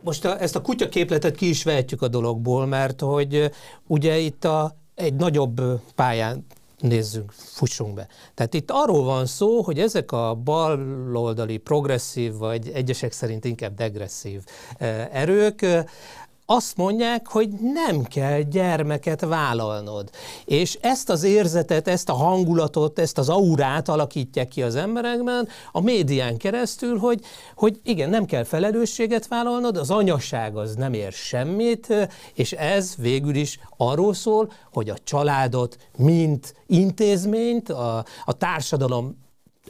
most 0.00 0.24
a, 0.24 0.40
ezt 0.40 0.56
a 0.56 0.60
kutyaképletet 0.60 1.36
ki 1.36 1.48
is 1.48 1.64
vehetjük 1.64 2.02
a 2.02 2.08
dologból, 2.08 2.66
mert 2.66 3.00
hogy 3.00 3.50
ugye 3.86 4.18
itt 4.18 4.44
a, 4.44 4.76
egy 4.94 5.14
nagyobb 5.14 5.60
pályán 5.94 6.46
nézzünk, 6.78 7.32
fussunk 7.32 7.94
be. 7.94 8.08
Tehát 8.34 8.54
itt 8.54 8.70
arról 8.70 9.04
van 9.04 9.26
szó, 9.26 9.62
hogy 9.62 9.78
ezek 9.78 10.12
a 10.12 10.34
baloldali 10.34 11.56
progresszív, 11.56 12.36
vagy 12.36 12.68
egyesek 12.74 13.12
szerint 13.12 13.44
inkább 13.44 13.74
degresszív 13.74 14.42
erők 15.12 15.66
azt 16.50 16.76
mondják, 16.76 17.26
hogy 17.26 17.48
nem 17.60 18.02
kell 18.02 18.40
gyermeket 18.40 19.20
vállalnod. 19.20 20.10
És 20.44 20.78
ezt 20.80 21.10
az 21.10 21.22
érzetet, 21.22 21.88
ezt 21.88 22.08
a 22.08 22.12
hangulatot, 22.12 22.98
ezt 22.98 23.18
az 23.18 23.28
aurát 23.28 23.88
alakítják 23.88 24.48
ki 24.48 24.62
az 24.62 24.74
emberekben 24.74 25.48
a 25.72 25.80
médián 25.80 26.36
keresztül, 26.36 26.98
hogy, 26.98 27.20
hogy 27.54 27.80
igen, 27.82 28.10
nem 28.10 28.24
kell 28.24 28.44
felelősséget 28.44 29.26
vállalnod, 29.26 29.76
az 29.76 29.90
anyaság 29.90 30.56
az 30.56 30.74
nem 30.74 30.92
ér 30.92 31.12
semmit, 31.12 32.08
és 32.34 32.52
ez 32.52 32.94
végül 32.96 33.34
is 33.34 33.58
arról 33.76 34.14
szól, 34.14 34.52
hogy 34.72 34.90
a 34.90 34.98
családot, 35.04 35.76
mint 35.96 36.54
intézményt, 36.66 37.68
a, 37.68 38.04
a 38.24 38.32
társadalom 38.32 39.18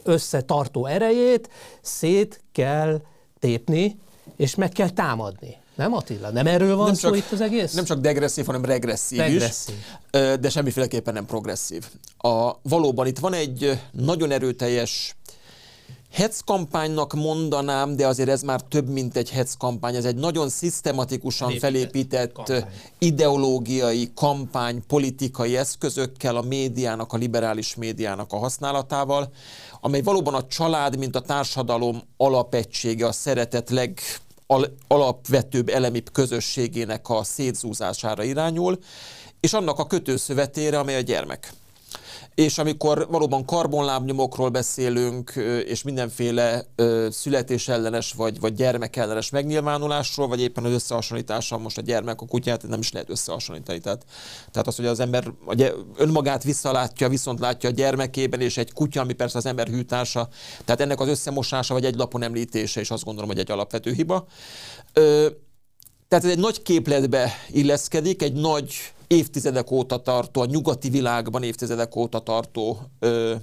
összetartó 0.03 0.85
erejét 0.85 1.49
szét 1.81 2.41
kell 2.51 3.01
tépni, 3.39 3.99
és 4.35 4.55
meg 4.55 4.69
kell 4.69 4.89
támadni. 4.89 5.58
Nem 5.79 5.93
Attila? 5.93 6.29
Nem 6.29 6.47
erről 6.47 6.75
van 6.75 6.85
nem 6.85 6.95
szó 6.95 7.07
csak, 7.07 7.17
itt 7.17 7.31
az 7.31 7.41
egész? 7.41 7.73
Nem 7.73 7.83
csak 7.83 7.99
degresszív, 7.99 8.45
hanem 8.45 8.65
regresszív, 8.65 9.19
regresszív. 9.19 9.75
is, 10.11 10.19
de 10.39 10.49
semmiféleképpen 10.49 11.13
nem 11.13 11.25
progresszív. 11.25 11.85
A, 12.17 12.51
valóban 12.61 13.07
itt 13.07 13.19
van 13.19 13.33
egy 13.33 13.79
nagyon 13.91 14.31
erőteljes 14.31 15.15
Hetz 16.11 16.41
kampánynak 16.45 17.13
mondanám, 17.13 17.95
de 17.95 18.07
azért 18.07 18.29
ez 18.29 18.41
már 18.41 18.61
több, 18.61 18.89
mint 18.89 19.17
egy 19.17 19.29
hetz 19.29 19.55
kampány. 19.57 19.95
Ez 19.95 20.05
egy 20.05 20.15
nagyon 20.15 20.49
szisztematikusan 20.49 21.57
felépített 21.59 22.31
kampány. 22.31 22.65
ideológiai 22.97 24.11
kampány, 24.15 24.83
politikai 24.87 25.57
eszközökkel, 25.57 26.35
a 26.35 26.41
médiának, 26.41 27.13
a 27.13 27.17
liberális 27.17 27.75
médiának 27.75 28.33
a 28.33 28.37
használatával, 28.37 29.31
amely 29.81 30.01
valóban 30.01 30.33
a 30.33 30.47
család, 30.47 30.97
mint 30.97 31.15
a 31.15 31.21
társadalom 31.21 32.01
alapegysége, 32.17 33.05
a 33.05 33.11
szeretet 33.11 33.69
leg 33.69 33.99
alapvetőbb 34.87 35.69
elemibb 35.69 36.11
közösségének 36.11 37.09
a 37.09 37.23
szétzúzására 37.23 38.23
irányul, 38.23 38.77
és 39.39 39.53
annak 39.53 39.79
a 39.79 39.87
kötőszövetére, 39.87 40.79
amely 40.79 40.95
a 40.95 41.01
gyermek 41.01 41.53
és 42.39 42.57
amikor 42.57 43.07
valóban 43.09 43.45
karbonlábnyomokról 43.45 44.49
beszélünk, 44.49 45.33
és 45.65 45.83
mindenféle 45.83 46.65
születésellenes 47.09 48.13
vagy, 48.13 48.39
vagy 48.39 48.53
gyermekellenes 48.53 49.29
megnyilvánulásról, 49.29 50.27
vagy 50.27 50.41
éppen 50.41 50.63
az 50.63 50.71
összehasonlítással 50.71 51.57
most 51.57 51.77
a 51.77 51.81
gyermek 51.81 52.21
a 52.21 52.25
kutyát 52.25 52.67
nem 52.67 52.79
is 52.79 52.91
lehet 52.91 53.09
összehasonlítani. 53.09 53.79
Tehát, 53.79 54.05
tehát 54.51 54.67
az, 54.67 54.75
hogy 54.75 54.85
az 54.85 54.99
ember 54.99 55.33
önmagát 55.97 56.43
visszalátja, 56.43 57.09
viszont 57.09 57.39
látja 57.39 57.69
a 57.69 57.71
gyermekében, 57.71 58.41
és 58.41 58.57
egy 58.57 58.73
kutya, 58.73 59.01
ami 59.01 59.13
persze 59.13 59.37
az 59.37 59.45
ember 59.45 59.67
hűtársa, 59.67 60.27
tehát 60.65 60.81
ennek 60.81 60.99
az 60.99 61.07
összemosása, 61.07 61.73
vagy 61.73 61.85
egy 61.85 61.95
lapon 61.95 62.23
említése, 62.23 62.79
és 62.79 62.91
azt 62.91 63.03
gondolom, 63.03 63.29
hogy 63.29 63.39
egy 63.39 63.51
alapvető 63.51 63.93
hiba. 63.93 64.27
Tehát 66.07 66.25
ez 66.25 66.31
egy 66.31 66.39
nagy 66.39 66.61
képletbe 66.61 67.31
illeszkedik, 67.49 68.21
egy 68.21 68.33
nagy 68.33 68.73
évtizedek 69.09 69.71
óta 69.71 69.97
tartó, 69.97 70.41
a 70.41 70.45
nyugati 70.45 70.89
világban 70.89 71.43
évtizedek 71.43 71.95
óta 71.95 72.19
tartó 72.19 72.79
ö, 72.99 73.35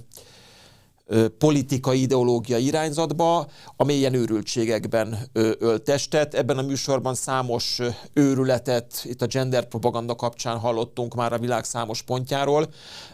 ö, 1.05 1.27
politikai 1.27 2.01
ideológia 2.01 2.57
irányzatba, 2.57 3.47
amely 3.75 3.95
ilyen 3.95 4.13
őrültségekben 4.13 5.17
ö, 5.33 5.51
öltestet. 5.59 6.33
Ebben 6.33 6.57
a 6.57 6.61
műsorban 6.61 7.15
számos 7.15 7.81
őrületet 8.13 9.01
itt 9.03 9.21
a 9.21 9.25
gender 9.25 9.67
propaganda 9.67 10.15
kapcsán 10.15 10.57
hallottunk 10.57 11.15
már 11.15 11.33
a 11.33 11.39
világ 11.39 11.63
számos 11.63 12.01
pontjáról. 12.01 12.67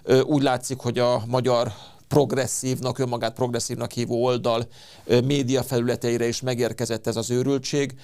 Ö, 0.03 0.21
úgy 0.21 0.43
látszik, 0.43 0.77
hogy 0.77 0.99
a 0.99 1.23
magyar 1.27 1.71
progresszívnak, 2.07 2.99
önmagát 2.99 3.33
progresszívnak 3.33 3.91
hívó 3.91 4.23
oldal 4.23 4.67
média 5.23 5.63
felületeire 5.63 6.27
is 6.27 6.41
megérkezett 6.41 7.07
ez 7.07 7.15
az 7.15 7.29
őrültség 7.31 7.95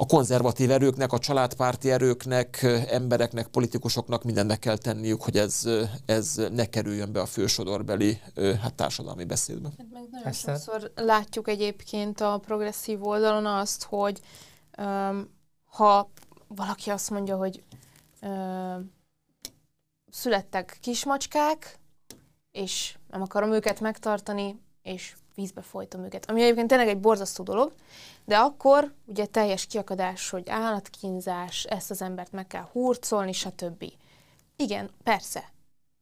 a 0.00 0.06
konzervatív 0.06 0.70
erőknek, 0.70 1.12
a 1.12 1.18
családpárti 1.18 1.90
erőknek, 1.90 2.62
embereknek, 2.88 3.46
politikusoknak 3.46 4.22
mindennek 4.22 4.58
kell 4.58 4.76
tenniük, 4.76 5.22
hogy 5.22 5.36
ez, 5.36 5.68
ez 6.06 6.40
ne 6.52 6.66
kerüljön 6.66 7.12
be 7.12 7.20
a 7.20 7.26
fősodorbeli 7.26 8.20
hát, 8.60 8.74
társadalmi 8.74 9.24
beszédbe. 9.24 9.68
Hát 9.78 9.86
meg 9.92 10.08
nagyon 10.10 10.26
Ezt 10.26 10.40
sokszor 10.40 10.92
látjuk 10.94 11.48
egyébként 11.48 12.20
a 12.20 12.38
progresszív 12.38 13.06
oldalon 13.06 13.46
azt, 13.46 13.84
hogy 13.84 14.20
um, 14.78 15.28
ha 15.64 16.10
valaki 16.46 16.90
azt 16.90 17.10
mondja, 17.10 17.36
hogy 17.36 17.62
um, 18.22 18.92
születtek 20.10 20.78
kismacskák, 20.80 21.78
és 22.50 22.98
nem 23.10 23.22
akarom 23.22 23.52
őket 23.52 23.80
megtartani, 23.80 24.60
és 24.82 25.14
vízbe 25.40 25.62
folytom 25.62 26.04
őket. 26.04 26.30
Ami 26.30 26.42
egyébként 26.42 26.68
tényleg 26.68 26.88
egy 26.88 27.00
borzasztó 27.00 27.42
dolog, 27.44 27.72
de 28.24 28.36
akkor 28.36 28.92
ugye 29.06 29.26
teljes 29.26 29.66
kiakadás, 29.66 30.30
hogy 30.30 30.48
állatkínzás, 30.48 31.64
ezt 31.64 31.90
az 31.90 32.02
embert 32.02 32.32
meg 32.32 32.46
kell 32.46 32.68
hurcolni, 32.72 33.32
stb. 33.32 33.84
Igen, 34.56 34.90
persze. 35.02 35.52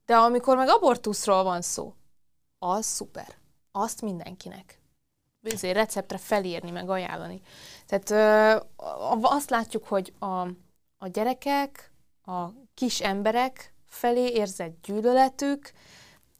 De 0.06 0.16
amikor 0.16 0.56
meg 0.56 0.68
abortuszról 0.68 1.42
van 1.42 1.62
szó, 1.62 1.94
az 2.58 2.86
szuper. 2.86 3.36
Azt 3.72 4.02
mindenkinek. 4.02 4.80
Ezért 5.42 5.74
receptre 5.74 6.18
felírni, 6.18 6.70
meg 6.70 6.90
ajánlani. 6.90 7.40
Tehát 7.86 8.10
ö, 8.10 8.60
azt 9.20 9.50
látjuk, 9.50 9.86
hogy 9.86 10.12
a, 10.18 10.40
a 10.98 11.08
gyerekek, 11.12 11.92
a 12.24 12.48
kis 12.74 13.00
emberek 13.00 13.74
felé 13.86 14.28
érzett 14.28 14.76
gyűlöletük, 14.82 15.72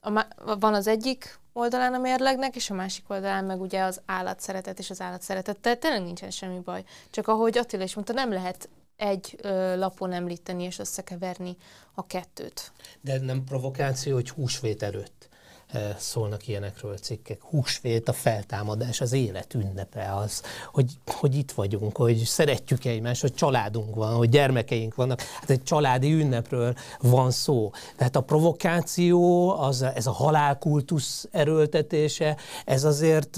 a, 0.00 0.24
van 0.58 0.74
az 0.74 0.86
egyik 0.86 1.38
oldalán 1.58 1.94
a 1.94 1.98
mérlegnek, 1.98 2.56
és 2.56 2.70
a 2.70 2.74
másik 2.74 3.10
oldalán 3.10 3.44
meg 3.44 3.60
ugye 3.60 3.82
az 3.82 4.00
állatszeretet 4.06 4.78
és 4.78 4.90
az 4.90 5.00
állatszeretettel 5.00 5.78
tényleg 5.78 6.02
nincsen 6.02 6.30
semmi 6.30 6.58
baj. 6.58 6.84
Csak 7.10 7.28
ahogy 7.28 7.58
Attila 7.58 7.82
is 7.82 7.94
mondta, 7.94 8.12
nem 8.12 8.32
lehet 8.32 8.68
egy 8.96 9.38
ö, 9.42 9.76
lapon 9.76 10.12
említeni 10.12 10.62
és 10.62 10.78
összekeverni 10.78 11.56
a 11.94 12.06
kettőt. 12.06 12.72
De 13.00 13.18
nem 13.20 13.44
provokáció, 13.44 14.14
hogy 14.14 14.30
húsvét 14.30 14.82
előtt 14.82 15.28
szólnak 15.98 16.48
ilyenekről 16.48 16.96
cikkek. 16.96 17.42
Húsvét, 17.42 18.08
a 18.08 18.12
feltámadás, 18.12 19.00
az 19.00 19.12
élet 19.12 19.54
ünnepe 19.54 20.14
az, 20.14 20.42
hogy, 20.72 20.92
hogy 21.06 21.36
itt 21.36 21.52
vagyunk, 21.52 21.96
hogy 21.96 22.16
szeretjük 22.16 22.84
egymást, 22.84 23.20
hogy 23.20 23.34
családunk 23.34 23.94
van, 23.94 24.14
hogy 24.14 24.28
gyermekeink 24.28 24.94
vannak. 24.94 25.20
Hát 25.20 25.50
egy 25.50 25.62
családi 25.62 26.12
ünnepről 26.12 26.74
van 27.00 27.30
szó. 27.30 27.70
Tehát 27.96 28.16
a 28.16 28.20
provokáció, 28.20 29.50
az, 29.58 29.82
ez 29.82 30.06
a 30.06 30.12
halálkultusz 30.12 31.28
erőltetése, 31.30 32.36
ez 32.64 32.84
azért, 32.84 33.36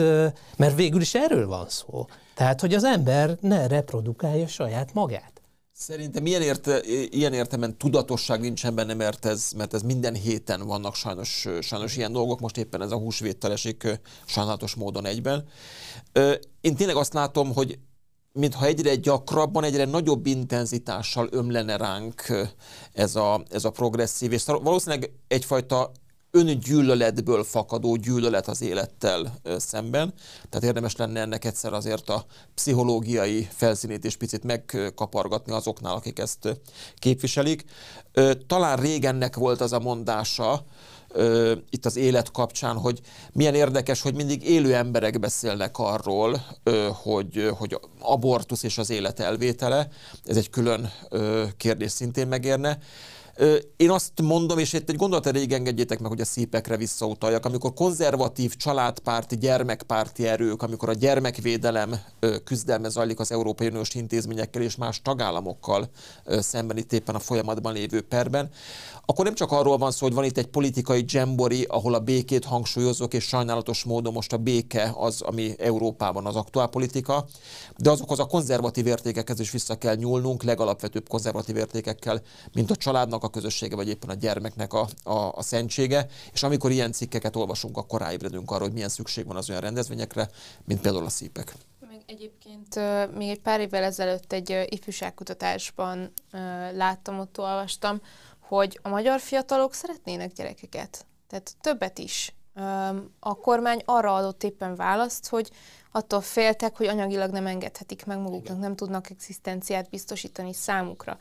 mert 0.57 0.77
végül 0.77 1.01
is 1.01 1.15
erről 1.15 1.47
van 1.47 1.69
szó. 1.69 2.07
Tehát, 2.35 2.61
hogy 2.61 2.75
az 2.75 2.85
ember 2.85 3.37
ne 3.41 3.67
reprodukálja 3.67 4.47
saját 4.47 4.95
magát. 4.95 5.40
Szerintem 5.81 6.27
ilyen, 6.27 6.43
érte, 6.43 6.81
ilyen 7.11 7.33
értelemben 7.33 7.79
tudatosság 7.79 8.41
nincsen 8.41 8.75
benne, 8.75 8.95
mert 8.95 9.25
ez, 9.25 9.51
mert 9.57 9.75
ez 9.75 9.83
minden 9.83 10.15
héten 10.15 10.67
vannak 10.67 10.95
sajnos, 10.95 11.49
sajnos 11.61 11.97
ilyen 11.97 12.13
dolgok, 12.13 12.41
most 12.41 12.57
éppen 12.57 12.83
ez 12.83 12.91
a 12.91 12.97
húsvéttel 12.97 13.53
esik 13.53 14.01
sajnálatos 14.27 14.75
módon 14.75 15.07
egyben. 15.07 15.49
Én 16.61 16.77
tényleg 16.77 16.97
azt 16.97 17.13
látom, 17.13 17.55
hogy 17.55 17.79
mintha 18.33 18.67
egyre 18.67 18.95
gyakrabban, 18.95 19.65
egyre 19.65 19.85
nagyobb 19.85 20.27
intenzitással 20.27 21.29
ömlene 21.31 21.77
ránk 21.77 22.23
ez 22.93 23.17
a, 23.17 23.45
ez 23.49 23.65
a 23.65 23.71
progresszív, 23.71 24.33
és 24.33 24.45
valószínűleg 24.45 25.13
egyfajta 25.29 25.93
öngyűlöletből 26.31 27.45
fakadó 27.45 27.97
gyűlölet 27.97 28.49
az 28.49 28.63
élettel 28.63 29.41
szemben. 29.57 30.15
Tehát 30.49 30.67
érdemes 30.67 30.97
lenne 30.97 31.21
ennek 31.21 31.45
egyszer 31.45 31.73
azért 31.73 32.09
a 32.09 32.25
pszichológiai 32.55 33.49
felszínét 33.53 34.05
is 34.05 34.17
picit 34.17 34.45
megkapargatni 34.45 35.53
azoknál, 35.53 35.95
akik 35.95 36.19
ezt 36.19 36.57
képviselik. 36.99 37.65
Talán 38.47 38.77
régennek 38.77 39.37
volt 39.37 39.61
az 39.61 39.73
a 39.73 39.79
mondása, 39.79 40.65
itt 41.71 41.87
az 41.87 41.97
élet 41.97 42.31
kapcsán, 42.31 42.77
hogy 42.77 43.01
milyen 43.33 43.55
érdekes, 43.55 44.01
hogy 44.01 44.15
mindig 44.15 44.49
élő 44.49 44.75
emberek 44.75 45.21
beszélnek 45.21 45.79
arról, 45.79 46.45
hogy, 47.03 47.51
hogy 47.59 47.79
abortusz 48.01 48.63
és 48.63 48.79
az 48.79 48.91
élet 48.91 49.21
elvétele. 49.21 49.89
Ez 50.25 50.37
egy 50.37 50.51
külön 50.51 50.93
kérdés 51.57 51.91
szintén 51.91 52.27
megérne. 52.27 52.79
Én 53.77 53.91
azt 53.91 54.21
mondom, 54.23 54.59
és 54.59 54.73
itt 54.73 54.89
egy 54.91 54.97
gondolat 54.97 55.27
elég 55.27 55.53
engedjétek 55.53 55.99
meg, 55.99 56.11
hogy 56.11 56.21
a 56.21 56.25
szépekre 56.25 56.77
visszautaljak, 56.77 57.45
amikor 57.45 57.75
konzervatív, 57.75 58.57
családpárti, 58.57 59.37
gyermekpárti 59.37 60.27
erők, 60.27 60.63
amikor 60.63 60.89
a 60.89 60.93
gyermekvédelem 60.93 62.01
küzdelme 62.45 62.89
zajlik 62.89 63.21
az 63.21 63.33
Európai 63.33 63.67
Uniós 63.67 63.95
intézményekkel 63.95 64.63
és 64.63 64.77
más 64.77 65.03
tagállamokkal 65.03 65.89
szemben 66.27 66.77
itt 66.77 66.93
éppen 66.93 67.15
a 67.15 67.19
folyamatban 67.19 67.73
lévő 67.73 68.01
perben, 68.01 68.51
akkor 69.07 69.25
nem 69.25 69.35
csak 69.35 69.53
arról 69.53 69.79
van 69.79 69.91
szó, 69.91 70.07
hogy 70.07 70.15
van 70.15 70.25
itt 70.25 70.39
egy 70.39 70.47
politikai 70.47 71.03
dzsembori, 71.03 71.63
ahol 71.63 71.95
a 71.95 72.01
békét 72.01 72.45
hangsúlyozok, 72.45 73.15
és 73.15 73.25
sajnálatos 73.25 73.85
módon 73.85 74.13
most 74.13 74.33
a 74.33 74.37
béke 74.37 74.93
az, 74.97 75.21
ami 75.21 75.55
Európában 75.59 76.27
az 76.27 76.37
aktuálpolitika, 76.37 77.27
de 77.77 77.91
azokhoz 77.91 78.19
a 78.19 78.27
konzervatív 78.27 78.87
értékekhez 78.87 79.41
is 79.41 79.51
vissza 79.51 79.79
kell 79.79 79.95
nyúlnunk, 79.95 80.43
legalapvetőbb 80.43 81.09
konzervatív 81.09 81.57
értékekkel, 81.57 82.23
mint 82.53 82.71
a 82.71 82.77
családnak 82.77 83.25
a 83.25 83.30
a 83.31 83.33
közössége, 83.33 83.77
vagy 83.77 83.89
éppen 83.89 84.11
a 84.11 84.15
gyermeknek 84.15 84.73
a, 84.73 84.89
a, 85.03 85.33
a 85.35 85.43
szentsége, 85.43 86.07
és 86.33 86.43
amikor 86.43 86.71
ilyen 86.71 86.93
cikkeket 86.93 87.37
olvasunk, 87.37 87.77
akkor 87.77 88.01
ráébredünk 88.01 88.51
arra, 88.51 88.63
hogy 88.63 88.73
milyen 88.73 88.89
szükség 88.89 89.27
van 89.27 89.37
az 89.37 89.49
olyan 89.49 89.61
rendezvényekre, 89.61 90.29
mint 90.65 90.81
például 90.81 91.05
a 91.05 91.09
szípek. 91.09 91.55
Meg 91.89 92.03
egyébként 92.07 92.75
még 93.17 93.29
egy 93.29 93.41
pár 93.41 93.61
évvel 93.61 93.83
ezelőtt 93.83 94.33
egy 94.33 94.67
ifjúságkutatásban 94.69 96.13
láttam, 96.73 97.19
ott 97.19 97.39
olvastam, 97.39 98.01
hogy 98.41 98.79
a 98.83 98.89
magyar 98.89 99.21
fiatalok 99.21 99.75
szeretnének 99.75 100.33
gyerekeket. 100.33 101.07
Tehát 101.29 101.57
többet 101.61 101.99
is. 101.99 102.35
A 103.19 103.35
kormány 103.35 103.83
arra 103.85 104.15
adott 104.15 104.43
éppen 104.43 104.77
választ, 104.77 105.29
hogy 105.29 105.51
attól 105.93 106.21
féltek, 106.21 106.77
hogy 106.77 106.87
anyagilag 106.87 107.31
nem 107.31 107.47
engedhetik 107.47 108.07
meg 108.07 108.19
maguknak, 108.19 108.59
nem 108.59 108.77
tudnak 108.77 109.11
egzisztenciát 109.11 109.91
biztosítani 109.91 110.53
számukra. 110.53 111.19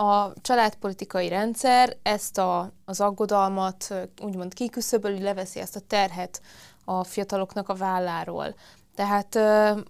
A 0.00 0.32
családpolitikai 0.40 1.28
rendszer 1.28 1.96
ezt 2.02 2.38
a, 2.38 2.72
az 2.84 3.00
aggodalmat 3.00 3.94
úgymond 4.22 4.54
kiküszöböli, 4.54 5.22
leveszi 5.22 5.60
ezt 5.60 5.76
a 5.76 5.80
terhet 5.80 6.40
a 6.84 7.04
fiataloknak 7.04 7.68
a 7.68 7.74
válláról. 7.74 8.54
Tehát 8.94 9.38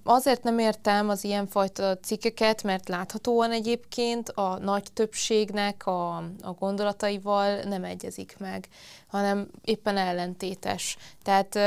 azért 0.05 0.43
nem 0.43 0.59
értem 0.59 1.09
az 1.09 1.25
ilyenfajta 1.25 1.99
cikkeket, 1.99 2.63
mert 2.63 2.89
láthatóan 2.89 3.51
egyébként 3.51 4.29
a 4.29 4.59
nagy 4.59 4.93
többségnek 4.93 5.87
a, 5.87 6.17
a 6.43 6.53
gondolataival 6.59 7.63
nem 7.63 7.85
egyezik 7.85 8.37
meg, 8.39 8.69
hanem 9.07 9.51
éppen 9.65 9.97
ellentétes. 9.97 10.97
Tehát 11.23 11.59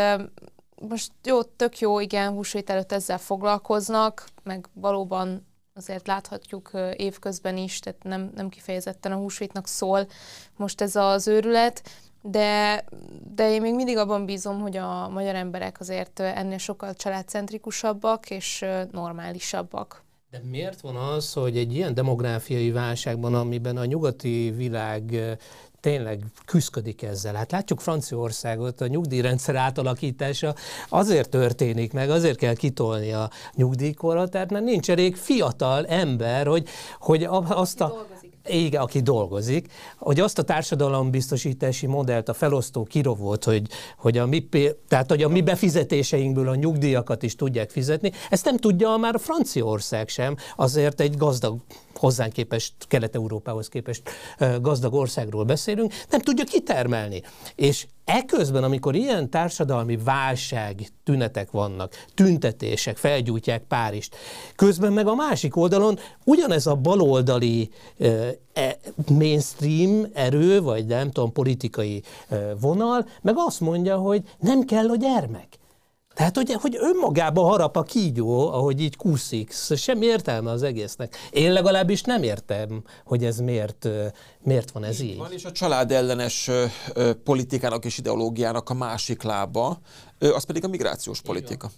most 0.76 1.12
jó, 1.24 1.44
tök 1.44 1.80
jó, 1.80 2.00
igen, 2.00 2.32
húsvét 2.32 2.70
előtt 2.70 2.92
ezzel 2.92 3.18
foglalkoznak, 3.18 4.28
meg 4.44 4.68
valóban 4.74 5.52
azért 5.76 6.08
láthatjuk 6.08 6.72
évközben 6.96 7.58
is, 7.58 7.80
tehát 7.80 8.04
nem, 8.04 8.32
nem 8.36 8.50
kifejezetten 8.50 9.12
a 9.12 9.16
húsvétnak 9.16 9.68
szól 9.68 10.08
most 10.58 10.82
ez 10.82 10.96
az 10.96 11.28
őrület, 11.28 11.84
de, 12.22 12.84
de 13.36 13.52
én 13.52 13.62
még 13.62 13.74
mindig 13.74 13.98
abban 13.98 14.26
bízom, 14.26 14.60
hogy 14.60 14.78
a 14.78 15.10
magyar 15.10 15.36
emberek 15.36 15.80
azért 15.80 16.20
ennél 16.20 16.58
sokkal 16.58 16.94
családcentrikusabbak 16.94 18.30
és 18.30 18.66
normálisabbak. 18.92 20.04
De 20.32 20.42
miért 20.50 20.82
van 20.82 20.96
az, 20.96 21.34
hogy 21.34 21.58
egy 21.58 21.74
ilyen 21.76 21.94
demográfiai 21.94 22.72
válságban, 22.72 23.34
amiben 23.34 23.78
a 23.78 23.86
nyugati 23.86 24.54
világ 24.56 25.38
tényleg 25.84 26.24
küzdik 26.46 27.02
ezzel. 27.02 27.34
Hát 27.34 27.52
látjuk 27.52 27.80
Franciaországot, 27.80 28.82
a 28.82 28.88
nyugdíjrendszer 28.88 29.56
átalakítása 29.56 30.56
azért 30.90 31.30
történik 31.30 31.94
meg, 31.94 32.10
azért 32.10 32.38
kell 32.38 32.54
kitolni 32.54 33.12
a 33.12 33.30
nyugdíjkorra, 33.56 34.28
tehát 34.28 34.52
mert 34.52 34.64
nincs 34.64 34.90
elég 34.90 35.16
fiatal 35.16 35.86
ember, 35.86 36.48
hogy, 36.48 36.68
hogy 37.00 37.28
azt 37.48 37.82
a... 37.82 38.08
Igen, 38.46 38.82
aki 38.82 39.00
dolgozik, 39.00 39.72
hogy 39.98 40.20
azt 40.20 40.40
a 40.40 40.44
társadalombiztosítási 40.44 41.86
modellt, 41.86 42.30
a 42.30 42.34
felosztó 42.34 42.84
kirovót, 42.84 43.44
hogy, 43.44 43.68
hogy, 43.98 44.18
a 44.18 44.26
mi, 44.26 44.48
tehát, 44.88 45.10
hogy 45.10 45.24
a 45.24 45.28
mi 45.28 45.42
befizetéseinkből 45.42 46.48
a 46.48 46.56
nyugdíjakat 46.56 47.24
is 47.24 47.36
tudják 47.36 47.70
fizetni, 47.70 48.12
ezt 48.30 48.46
nem 48.46 48.58
tudja 48.58 48.98
már 48.98 49.16
a 49.16 49.20
Franciaország 49.20 50.08
sem, 50.08 50.36
azért 50.56 51.02
egy 51.02 51.18
gazdag 51.18 51.58
hozzánk 52.04 52.34
képest, 52.34 52.74
Kelet-Európához 52.88 53.68
képest 53.68 54.02
gazdag 54.62 54.94
országról 54.94 55.44
beszélünk, 55.44 55.94
nem 56.10 56.20
tudja 56.20 56.44
kitermelni. 56.44 57.22
És 57.56 57.88
Eközben, 58.06 58.64
amikor 58.64 58.96
ilyen 58.96 59.30
társadalmi 59.30 59.98
válság 59.98 60.88
tünetek 61.04 61.52
vannak, 61.52 61.94
tüntetések, 62.14 62.98
felgyújtják 62.98 63.64
Párizst, 63.64 64.16
közben 64.56 64.94
meg 64.94 65.08
a 65.08 65.16
másik 65.16 65.56
oldalon 65.56 66.00
ugyanez 66.24 66.68
a 66.68 66.76
baloldali 66.76 67.70
e, 68.54 68.78
mainstream 69.08 70.06
erő, 70.14 70.62
vagy 70.62 70.86
nem 70.86 71.12
tudom, 71.12 71.32
politikai 71.32 72.04
vonal, 72.60 73.08
meg 73.22 73.36
azt 73.38 73.60
mondja, 73.60 73.98
hogy 73.98 74.24
nem 74.40 74.66
kell 74.66 74.90
a 74.90 74.96
gyermek. 74.96 75.48
Tehát, 76.14 76.36
hogy, 76.36 76.52
hogy 76.52 76.78
önmagába 76.80 77.44
harap 77.44 77.78
a 77.78 77.84
kígyó, 77.84 78.52
ahogy 78.52 78.82
így 78.82 78.96
kúszik, 78.96 79.54
semmi 79.76 80.06
értelme 80.06 80.52
az 80.52 80.64
egésznek. 80.64 81.16
Én 81.32 81.54
legalábbis 81.54 82.02
nem 82.02 82.24
értem, 82.24 82.84
hogy 83.06 83.26
ez 83.26 83.38
miért, 83.38 83.88
miért 84.40 84.72
van 84.72 84.84
ez 84.84 85.00
így. 85.00 85.18
Van, 85.18 85.32
és 85.32 85.44
a 85.44 85.52
család 85.52 85.92
ellenes 85.92 86.50
politikának 87.24 87.86
és 87.86 87.98
ideológiának 87.98 88.70
a 88.70 88.74
másik 88.74 89.22
lába, 89.22 89.80
az 90.20 90.44
pedig 90.44 90.64
a 90.64 90.68
migrációs 90.68 91.22
politika. 91.22 91.72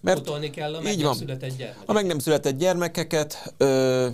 Mert 0.00 0.50
kell 0.50 0.74
a 0.74 0.80
meg 0.80 0.98
nem 0.98 1.12
született 1.12 1.56
gyermekeket. 1.56 1.88
A 1.88 1.92
meg 1.92 2.06
nem 2.06 2.18
született 2.18 2.58
gyermekeket, 2.58 3.54
ö, 3.56 4.08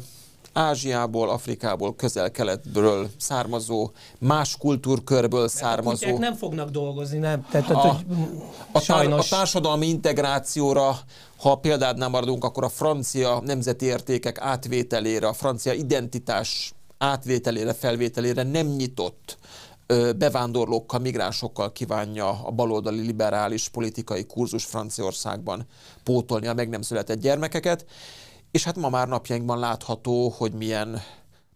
Ázsiából, 0.53 1.31
Afrikából, 1.31 1.97
közel-keletből 1.97 3.09
származó, 3.19 3.91
más 4.19 4.57
kultúrkörből 4.57 5.49
származó. 5.49 6.17
A 6.17 6.19
nem 6.19 6.35
fognak 6.35 6.71
dolgozni, 6.71 7.19
nem? 7.19 7.47
Tehát, 7.51 7.71
a, 7.71 7.79
hogy 7.79 8.05
a, 8.73 8.81
sajnos... 8.81 9.33
a 9.33 9.37
társadalmi 9.37 9.87
integrációra, 9.87 10.99
ha 11.37 11.55
példát 11.55 12.09
maradunk, 12.09 12.45
akkor 12.45 12.65
a 12.65 12.69
francia 12.69 13.41
nemzeti 13.45 13.85
értékek 13.85 14.41
átvételére, 14.41 15.27
a 15.27 15.33
francia 15.33 15.73
identitás 15.73 16.73
átvételére, 16.99 17.73
felvételére 17.73 18.43
nem 18.43 18.67
nyitott 18.67 19.39
bevándorlókkal, 20.17 21.01
migránsokkal 21.01 21.73
kívánja 21.73 22.29
a 22.45 22.51
baloldali 22.51 23.01
liberális 23.01 23.69
politikai 23.69 24.25
kurzus 24.25 24.65
Franciaországban 24.65 25.67
pótolni 26.05 26.47
a 26.47 26.55
meg 26.55 26.69
nem 26.69 26.83
született 26.83 27.21
gyermekeket 27.21 27.87
és 28.51 28.65
hát 28.65 28.77
ma 28.77 28.89
már 28.89 29.09
napjainkban 29.09 29.59
látható, 29.59 30.29
hogy 30.29 30.53
milyen 30.53 31.03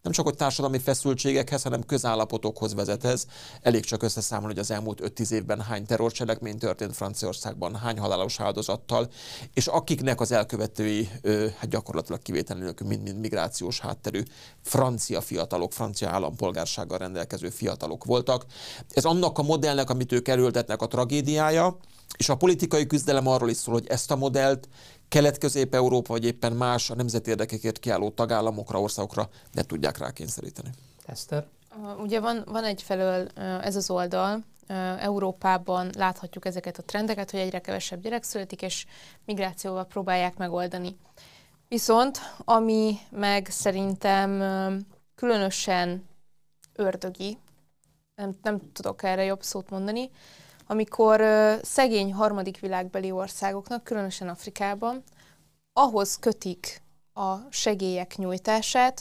nem 0.02 0.12
csak 0.12 0.24
hogy 0.24 0.34
társadalmi 0.34 0.78
feszültségekhez, 0.78 1.62
hanem 1.62 1.82
közállapotokhoz 1.82 2.74
vezet 2.74 3.04
ez. 3.04 3.26
Elég 3.60 3.84
csak 3.84 4.02
összeszámolni, 4.02 4.52
hogy 4.54 4.62
az 4.62 4.70
elmúlt 4.70 5.00
5-10 5.04 5.30
évben 5.30 5.60
hány 5.60 5.86
terrorcselekmény 5.86 6.58
történt 6.58 6.96
Franciaországban, 6.96 7.76
hány 7.76 7.98
halálos 7.98 8.40
áldozattal, 8.40 9.08
és 9.54 9.66
akiknek 9.66 10.20
az 10.20 10.32
elkövetői 10.32 11.08
hát 11.58 11.68
gyakorlatilag 11.68 12.22
kivétel 12.22 12.56
nélkül 12.56 12.86
mind-mind 12.86 13.18
migrációs 13.18 13.80
hátterű 13.80 14.22
francia 14.62 15.20
fiatalok, 15.20 15.72
francia 15.72 16.08
állampolgársággal 16.08 16.98
rendelkező 16.98 17.48
fiatalok 17.48 18.04
voltak. 18.04 18.46
Ez 18.90 19.04
annak 19.04 19.38
a 19.38 19.42
modellnek, 19.42 19.90
amit 19.90 20.12
ők 20.12 20.28
erőltetnek 20.28 20.82
a 20.82 20.88
tragédiája, 20.88 21.76
és 22.16 22.28
a 22.28 22.36
politikai 22.36 22.86
küzdelem 22.86 23.26
arról 23.26 23.50
is 23.50 23.56
szól, 23.56 23.74
hogy 23.74 23.86
ezt 23.86 24.10
a 24.10 24.16
modellt 24.16 24.68
Kelet-Közép-Európa, 25.12 26.12
vagy 26.12 26.24
éppen 26.24 26.52
más 26.52 26.90
a 26.90 26.94
nemzeti 26.94 27.30
érdekekért 27.30 27.78
kiálló 27.78 28.10
tagállamokra, 28.10 28.80
országokra 28.80 29.28
ne 29.52 29.62
tudják 29.62 29.98
rákényszeríteni. 29.98 30.70
Eszter? 31.06 31.46
Ugye 31.98 32.20
van, 32.20 32.44
van 32.46 32.64
egyfelől 32.64 33.28
ez 33.62 33.76
az 33.76 33.90
oldal, 33.90 34.44
Európában 34.98 35.90
láthatjuk 35.96 36.44
ezeket 36.44 36.78
a 36.78 36.82
trendeket, 36.82 37.30
hogy 37.30 37.40
egyre 37.40 37.60
kevesebb 37.60 38.02
gyerek 38.02 38.22
születik, 38.22 38.62
és 38.62 38.86
migrációval 39.24 39.84
próbálják 39.84 40.36
megoldani. 40.36 40.96
Viszont, 41.68 42.18
ami 42.44 42.98
meg 43.10 43.46
szerintem 43.50 44.42
különösen 45.14 46.04
ördögi, 46.74 47.38
nem, 48.14 48.36
nem 48.42 48.72
tudok 48.72 49.02
erre 49.02 49.24
jobb 49.24 49.42
szót 49.42 49.70
mondani, 49.70 50.10
amikor 50.66 51.20
ö, 51.20 51.54
szegény 51.62 52.12
harmadik 52.12 52.60
világbeli 52.60 53.10
országoknak, 53.10 53.84
különösen 53.84 54.28
Afrikában, 54.28 55.02
ahhoz 55.72 56.18
kötik 56.18 56.82
a 57.14 57.34
segélyek 57.50 58.16
nyújtását, 58.16 59.00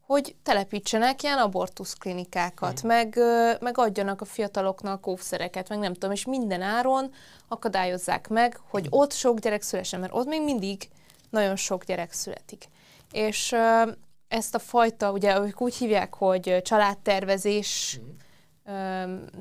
hogy 0.00 0.36
telepítsenek 0.42 1.22
ilyen 1.22 1.38
abortuszklinikákat, 1.38 2.84
mm. 2.84 2.86
meg, 2.86 3.16
ö, 3.16 3.52
meg 3.60 3.78
adjanak 3.78 4.20
a 4.20 4.24
fiataloknak 4.24 5.06
óvszereket, 5.06 5.68
meg 5.68 5.78
nem 5.78 5.92
tudom, 5.92 6.10
és 6.10 6.24
minden 6.24 6.62
áron 6.62 7.12
akadályozzák 7.48 8.28
meg, 8.28 8.60
hogy 8.68 8.86
ott 8.90 9.12
sok 9.12 9.38
gyerek 9.38 9.62
szülessen, 9.62 10.00
mert 10.00 10.14
ott 10.14 10.26
még 10.26 10.42
mindig 10.42 10.88
nagyon 11.30 11.56
sok 11.56 11.84
gyerek 11.84 12.12
születik. 12.12 12.68
És 13.12 13.52
ö, 13.52 13.90
ezt 14.28 14.54
a 14.54 14.58
fajta, 14.58 15.12
ugye 15.12 15.40
ők 15.40 15.60
úgy 15.60 15.74
hívják, 15.74 16.14
hogy 16.14 16.60
családtervezés, 16.62 18.00
mm 18.02 18.26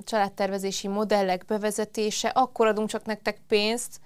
családtervezési 0.04 0.88
modellek 0.88 1.46
bevezetése, 1.46 2.28
akkor 2.28 2.68
adunk 2.68 2.90
csak 2.90 3.06
nektek 3.06 3.42
pénzt, 3.48 4.00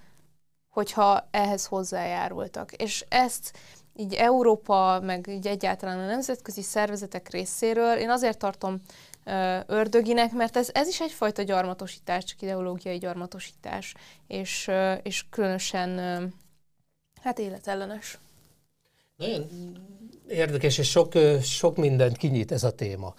hogyha 0.70 1.28
ehhez 1.32 1.66
hozzájárultak. 1.66 2.72
És 2.72 3.06
ezt 3.10 3.58
így 3.96 4.14
Európa, 4.14 5.00
meg 5.00 5.28
így 5.28 5.48
egyáltalán 5.48 6.00
a 6.00 6.06
nemzetközi 6.06 6.62
szervezetek 6.62 7.30
részéről 7.30 7.98
én 7.98 8.10
azért 8.10 8.38
tartom 8.38 8.82
ördöginek, 9.66 10.32
mert 10.32 10.58
ez, 10.58 10.70
ez 10.74 10.88
is 10.88 11.02
egyfajta 11.02 11.44
gyarmatosítás, 11.44 12.24
csak 12.24 12.42
ideológiai 12.42 12.98
gyarmatosítás, 12.98 13.96
és, 14.28 14.72
és 15.04 15.26
különösen 15.30 16.00
hát 17.22 17.40
életellenes. 17.40 18.18
Nagyon 19.22 19.48
érdekes, 20.32 20.78
és 20.78 20.90
sok, 20.90 21.14
sok 21.42 21.78
mindent 21.78 22.18
kinyit 22.18 22.52
ez 22.52 22.64
a 22.64 22.72
téma. 22.72 23.14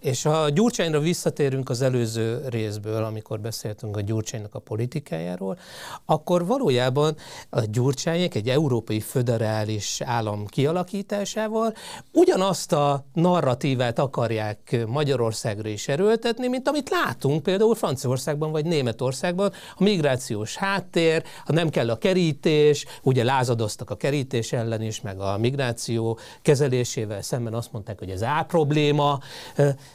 És 0.00 0.22
ha 0.22 0.48
Gyurcsányra 0.48 1.00
visszatérünk 1.00 1.70
az 1.70 1.82
előző 1.82 2.44
részből, 2.48 3.04
amikor 3.04 3.40
beszéltünk 3.40 3.96
a 3.96 4.00
Gyurcsánynak 4.00 4.54
a 4.54 4.58
politikájáról, 4.58 5.58
akkor 6.04 6.46
valójában 6.46 7.16
a 7.50 7.60
Gyurcsányék 7.60 8.34
egy 8.34 8.48
európai 8.48 9.00
föderális 9.00 10.00
állam 10.00 10.46
kialakításával 10.46 11.74
ugyanazt 12.12 12.72
a 12.72 13.04
narratívát 13.12 13.98
akarják 13.98 14.84
Magyarországra 14.86 15.68
is 15.68 15.88
erőltetni, 15.88 16.48
mint 16.48 16.68
amit 16.68 16.90
látunk 16.90 17.42
például 17.42 17.74
Franciaországban 17.74 18.50
vagy 18.50 18.64
Németországban, 18.64 19.52
a 19.76 19.82
migrációs 19.82 20.56
háttér, 20.56 21.22
ha 21.44 21.52
nem 21.52 21.68
kell 21.68 21.90
a 21.90 21.98
kerítés, 21.98 22.86
ugye 23.02 23.24
lázadoztak 23.24 23.90
a 23.90 23.96
kerítés 23.96 24.52
ellen 24.52 24.82
is, 24.82 25.00
meg 25.00 25.17
a 25.20 25.38
migráció 25.38 26.18
kezelésével 26.42 27.22
szemben 27.22 27.54
azt 27.54 27.72
mondták, 27.72 27.98
hogy 27.98 28.10
ez 28.10 28.22
A 28.22 28.44
probléma. 28.48 29.18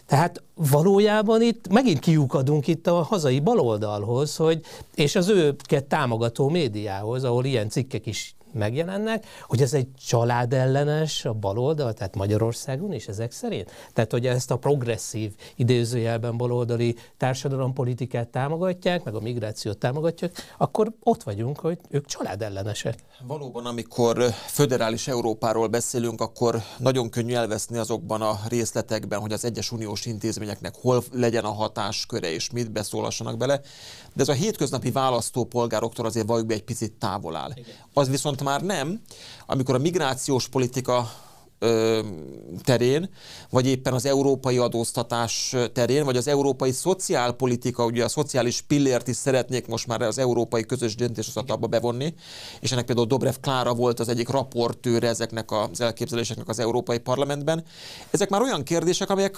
Tehát 0.06 0.44
valójában 0.56 1.42
itt 1.42 1.68
megint 1.68 2.00
kiukadunk 2.00 2.68
itt 2.68 2.88
a 2.88 3.02
hazai 3.02 3.40
baloldalhoz, 3.40 4.36
hogy, 4.36 4.62
és 4.96 5.16
az 5.16 5.30
őket 5.30 5.86
támogató 5.86 6.50
médiához, 6.50 7.24
ahol 7.24 7.46
ilyen 7.46 7.70
cikkek 7.70 8.06
is 8.06 8.36
megjelennek, 8.54 9.26
hogy 9.48 9.62
ez 9.62 9.74
egy 9.74 9.88
családellenes 10.08 11.26
a 11.26 11.34
baloldal, 11.34 11.94
tehát 11.94 12.16
Magyarországon 12.16 12.94
is 12.94 13.08
ezek 13.08 13.32
szerint? 13.32 13.72
Tehát, 13.94 14.12
hogy 14.12 14.28
ezt 14.28 14.52
a 14.52 14.58
progresszív 14.58 15.32
idézőjelben 15.56 16.38
baloldali 16.38 16.96
társadalompolitikát 17.18 18.28
támogatják, 18.28 19.04
meg 19.04 19.16
a 19.16 19.20
migrációt 19.20 19.78
támogatják, 19.78 20.54
akkor 20.58 20.92
ott 21.04 21.24
vagyunk, 21.24 21.60
hogy 21.60 21.80
ők 21.90 22.06
családellenesek. 22.06 23.00
Valóban, 23.28 23.66
amikor 23.66 24.24
föderális 24.46 25.08
Európáról 25.08 25.68
beszélünk, 25.68 26.22
akkor 26.22 26.62
nagyon 26.78 27.10
könnyű 27.10 27.34
elveszni 27.34 27.78
azokban 27.78 28.22
a 28.22 28.40
részletekben, 28.50 29.20
hogy 29.20 29.32
az 29.32 29.46
egyes 29.46 29.72
uniós 29.72 30.06
intézményeknek 30.06 30.76
hol 30.82 31.04
legyen 31.12 31.44
a 31.44 31.52
hatásköre 31.52 32.34
és 32.34 32.50
mit 32.50 32.72
beszólassanak 32.72 33.38
bele, 33.38 33.62
de 34.14 34.22
ez 34.22 34.30
a 34.30 34.34
hétköznapi 34.34 34.92
választópolgároktól 34.92 36.06
azért 36.06 36.28
valljuk 36.28 36.48
be 36.48 36.54
egy 36.54 36.64
picit 36.64 36.94
távol 36.94 37.36
áll. 37.36 37.52
Igen. 37.56 37.76
Az 37.94 38.10
viszont 38.10 38.43
már 38.44 38.62
nem, 38.62 39.02
amikor 39.46 39.76
a 39.76 39.78
migrációs 39.78 40.48
politika 40.48 41.12
terén, 42.64 43.10
vagy 43.50 43.68
éppen 43.68 43.94
az 43.94 44.06
európai 44.06 44.58
adóztatás 44.58 45.56
terén, 45.74 46.06
vagy 46.06 46.18
az 46.18 46.28
európai 46.28 46.72
szociálpolitika, 46.72 47.86
ugye 47.86 48.04
a 48.04 48.08
szociális 48.08 48.62
pillért 48.62 49.08
is 49.08 49.16
szeretnék 49.16 49.68
most 49.68 49.88
már 49.88 50.02
az 50.02 50.18
európai 50.18 50.66
közös 50.66 50.96
döntéshozatalba 50.96 51.68
bevonni, 51.68 52.14
és 52.60 52.72
ennek 52.72 52.86
például 52.86 53.08
Dobrev 53.08 53.36
Klára 53.42 53.74
volt 53.74 54.00
az 54.00 54.10
egyik 54.10 54.30
raportőre 54.30 55.08
ezeknek 55.08 55.52
az 55.52 55.82
elképzeléseknek 55.82 56.48
az 56.48 56.60
Európai 56.60 56.98
Parlamentben. 56.98 57.64
Ezek 58.12 58.30
már 58.30 58.42
olyan 58.42 58.64
kérdések, 58.64 59.10
amelyek 59.10 59.38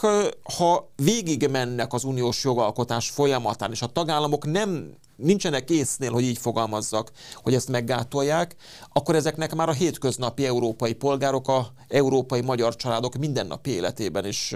ha 0.58 0.92
végig 0.96 1.48
mennek 1.48 1.94
az 1.94 2.04
uniós 2.04 2.44
jogalkotás 2.44 3.10
folyamatán, 3.10 3.72
és 3.72 3.82
a 3.82 3.88
tagállamok 3.88 4.46
nem 4.46 4.96
nincsenek 5.16 5.70
észnél, 5.70 6.12
hogy 6.12 6.24
így 6.24 6.38
fogalmazzak, 6.38 7.12
hogy 7.36 7.54
ezt 7.54 7.70
meggátolják, 7.70 8.56
akkor 8.94 9.16
ezeknek 9.16 9.56
már 9.56 9.70
a 9.70 9.74
hétköznapi 9.74 10.46
európai 10.46 10.94
polgárok, 10.94 11.48
a 11.48 11.74
európai 11.88 12.42
magyar 12.42 12.76
családok 12.76 13.16
mindennapi 13.16 13.70
életében 13.70 14.26
is 14.26 14.54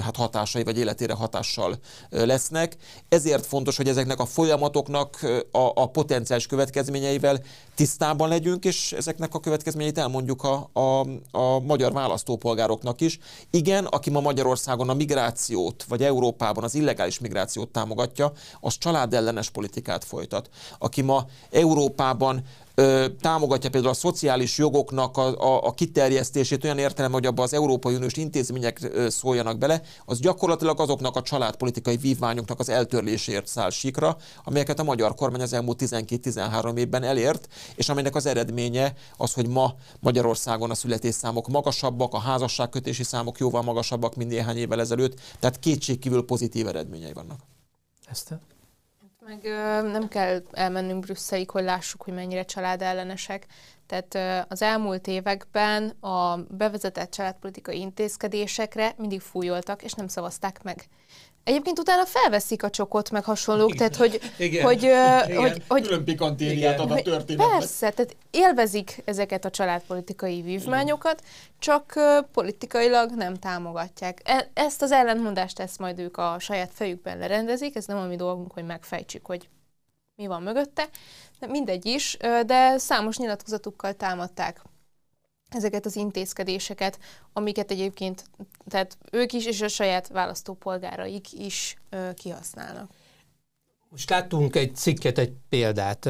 hát 0.00 0.16
hatásai, 0.16 0.64
vagy 0.64 0.78
életére 0.78 1.14
hatással 1.14 1.78
lesznek. 2.10 2.76
Ezért 3.08 3.46
fontos, 3.46 3.76
hogy 3.76 3.88
ezeknek 3.88 4.20
a 4.20 4.26
folyamatoknak 4.26 5.18
a, 5.50 5.70
a 5.74 5.90
potenciális 5.90 6.46
következményeivel 6.46 7.40
tisztában 7.74 8.28
legyünk, 8.28 8.64
és 8.64 8.92
ezeknek 8.92 9.34
a 9.34 9.40
következményeit 9.40 9.98
elmondjuk 9.98 10.42
a, 10.44 10.70
a, 10.72 11.06
a 11.30 11.60
magyar 11.60 11.92
választópolgároknak 11.92 13.00
is. 13.00 13.18
Igen, 13.50 13.84
aki 13.84 14.10
ma 14.10 14.20
Magyarországon 14.20 14.88
a 14.88 14.94
migrációt, 14.94 15.84
vagy 15.88 16.02
Európában 16.02 16.64
az 16.64 16.74
illegális 16.74 17.18
migrációt 17.18 17.68
támogatja, 17.68 18.32
az 18.60 18.78
családellenes 18.78 19.50
politikát 19.76 20.04
folytat. 20.04 20.48
Aki 20.78 21.02
ma 21.02 21.26
Európában 21.50 22.42
ö, 22.74 23.06
támogatja 23.20 23.70
például 23.70 23.92
a 23.92 23.96
szociális 23.96 24.58
jogoknak 24.58 25.16
a, 25.16 25.54
a, 25.54 25.66
a 25.66 25.72
kiterjesztését 25.72 26.64
olyan 26.64 26.78
értelem, 26.78 27.12
hogy 27.12 27.26
abban 27.26 27.44
az 27.44 27.52
Európai 27.52 27.94
Uniós 27.94 28.16
intézmények 28.16 28.78
ö, 28.82 29.08
szóljanak 29.08 29.58
bele, 29.58 29.80
az 30.04 30.20
gyakorlatilag 30.20 30.80
azoknak 30.80 31.16
a 31.16 31.22
családpolitikai 31.22 31.96
vívmányoknak 31.96 32.58
az 32.58 32.68
eltörléséért 32.68 33.46
száll 33.46 33.70
sikra, 33.70 34.16
amelyeket 34.44 34.78
a 34.78 34.82
magyar 34.82 35.14
kormány 35.14 35.40
az 35.40 35.52
elmúlt 35.52 35.82
12-13 35.84 36.76
évben 36.76 37.02
elért, 37.02 37.48
és 37.74 37.88
aminek 37.88 38.14
az 38.14 38.26
eredménye 38.26 38.94
az, 39.16 39.32
hogy 39.32 39.48
ma 39.48 39.74
Magyarországon 40.00 40.70
a 40.70 40.74
születésszámok 40.74 41.48
magasabbak, 41.48 42.14
a 42.14 42.18
házasságkötési 42.18 43.02
számok 43.02 43.38
jóval 43.38 43.62
magasabbak, 43.62 44.14
mint 44.14 44.30
néhány 44.30 44.56
évvel 44.56 44.80
ezelőtt, 44.80 45.20
tehát 45.40 45.58
kétségkívül 45.58 46.24
pozitív 46.24 46.66
eredményei 46.66 47.12
vannak. 47.12 47.40
Ezt 48.10 48.34
meg 49.26 49.44
ö, 49.44 49.82
nem 49.82 50.08
kell 50.08 50.42
elmennünk 50.52 51.04
Brüsszelig, 51.04 51.50
hogy 51.50 51.64
lássuk, 51.64 52.02
hogy 52.02 52.14
mennyire 52.14 52.44
családellenesek. 52.44 53.46
Tehát 53.86 54.14
ö, 54.14 54.38
az 54.48 54.62
elmúlt 54.62 55.06
években 55.06 55.88
a 55.88 56.36
bevezetett 56.48 57.10
családpolitikai 57.10 57.78
intézkedésekre 57.80 58.94
mindig 58.96 59.20
fújoltak, 59.20 59.82
és 59.82 59.92
nem 59.92 60.08
szavazták 60.08 60.62
meg. 60.62 60.86
Egyébként 61.46 61.78
utána 61.78 62.04
felveszik 62.04 62.62
a 62.62 62.70
csokot, 62.70 63.10
meg 63.10 63.24
hasonlók, 63.24 63.74
igen. 63.74 63.78
tehát 63.78 63.96
hogy... 63.96 64.20
Igen. 64.38 64.64
Hogy, 64.64 64.82
igen. 64.82 65.36
hogy, 65.36 65.62
hogy 65.68 65.82
Külön 65.82 66.04
pikantériát 66.04 66.80
ad 66.80 66.90
a 66.90 66.94
történetben. 67.02 67.58
Persze, 67.58 67.90
tehát 67.90 68.16
élvezik 68.30 69.02
ezeket 69.04 69.44
a 69.44 69.50
családpolitikai 69.50 70.42
vívmányokat, 70.42 71.22
csak 71.58 71.92
uh, 71.96 72.24
politikailag 72.32 73.10
nem 73.10 73.34
támogatják. 73.34 74.20
E- 74.24 74.50
ezt 74.54 74.82
az 74.82 74.92
ellentmondást 74.92 75.58
ezt 75.58 75.78
majd 75.78 75.98
ők 75.98 76.16
a 76.16 76.36
saját 76.38 76.70
fejükben 76.72 77.18
lerendezik, 77.18 77.76
ez 77.76 77.84
nem 77.84 77.98
a 77.98 78.06
mi 78.06 78.16
dolgunk, 78.16 78.52
hogy 78.52 78.64
megfejtsük, 78.64 79.26
hogy 79.26 79.48
mi 80.16 80.26
van 80.26 80.42
mögötte, 80.42 80.88
de 81.38 81.46
mindegy 81.46 81.86
is, 81.86 82.16
de 82.46 82.78
számos 82.78 83.16
nyilatkozatukkal 83.16 83.92
támadták 83.92 84.60
ezeket 85.48 85.86
az 85.86 85.96
intézkedéseket, 85.96 86.98
amiket 87.32 87.70
egyébként 87.70 88.24
tehát 88.68 88.98
ők 89.10 89.32
is 89.32 89.46
és 89.46 89.60
a 89.60 89.68
saját 89.68 90.08
választópolgáraik 90.08 91.32
is 91.32 91.76
ö, 91.90 92.10
kihasználnak. 92.14 92.90
Most 93.96 94.10
láttunk 94.10 94.56
egy 94.56 94.74
cikket, 94.74 95.18
egy 95.18 95.32
példát, 95.48 96.08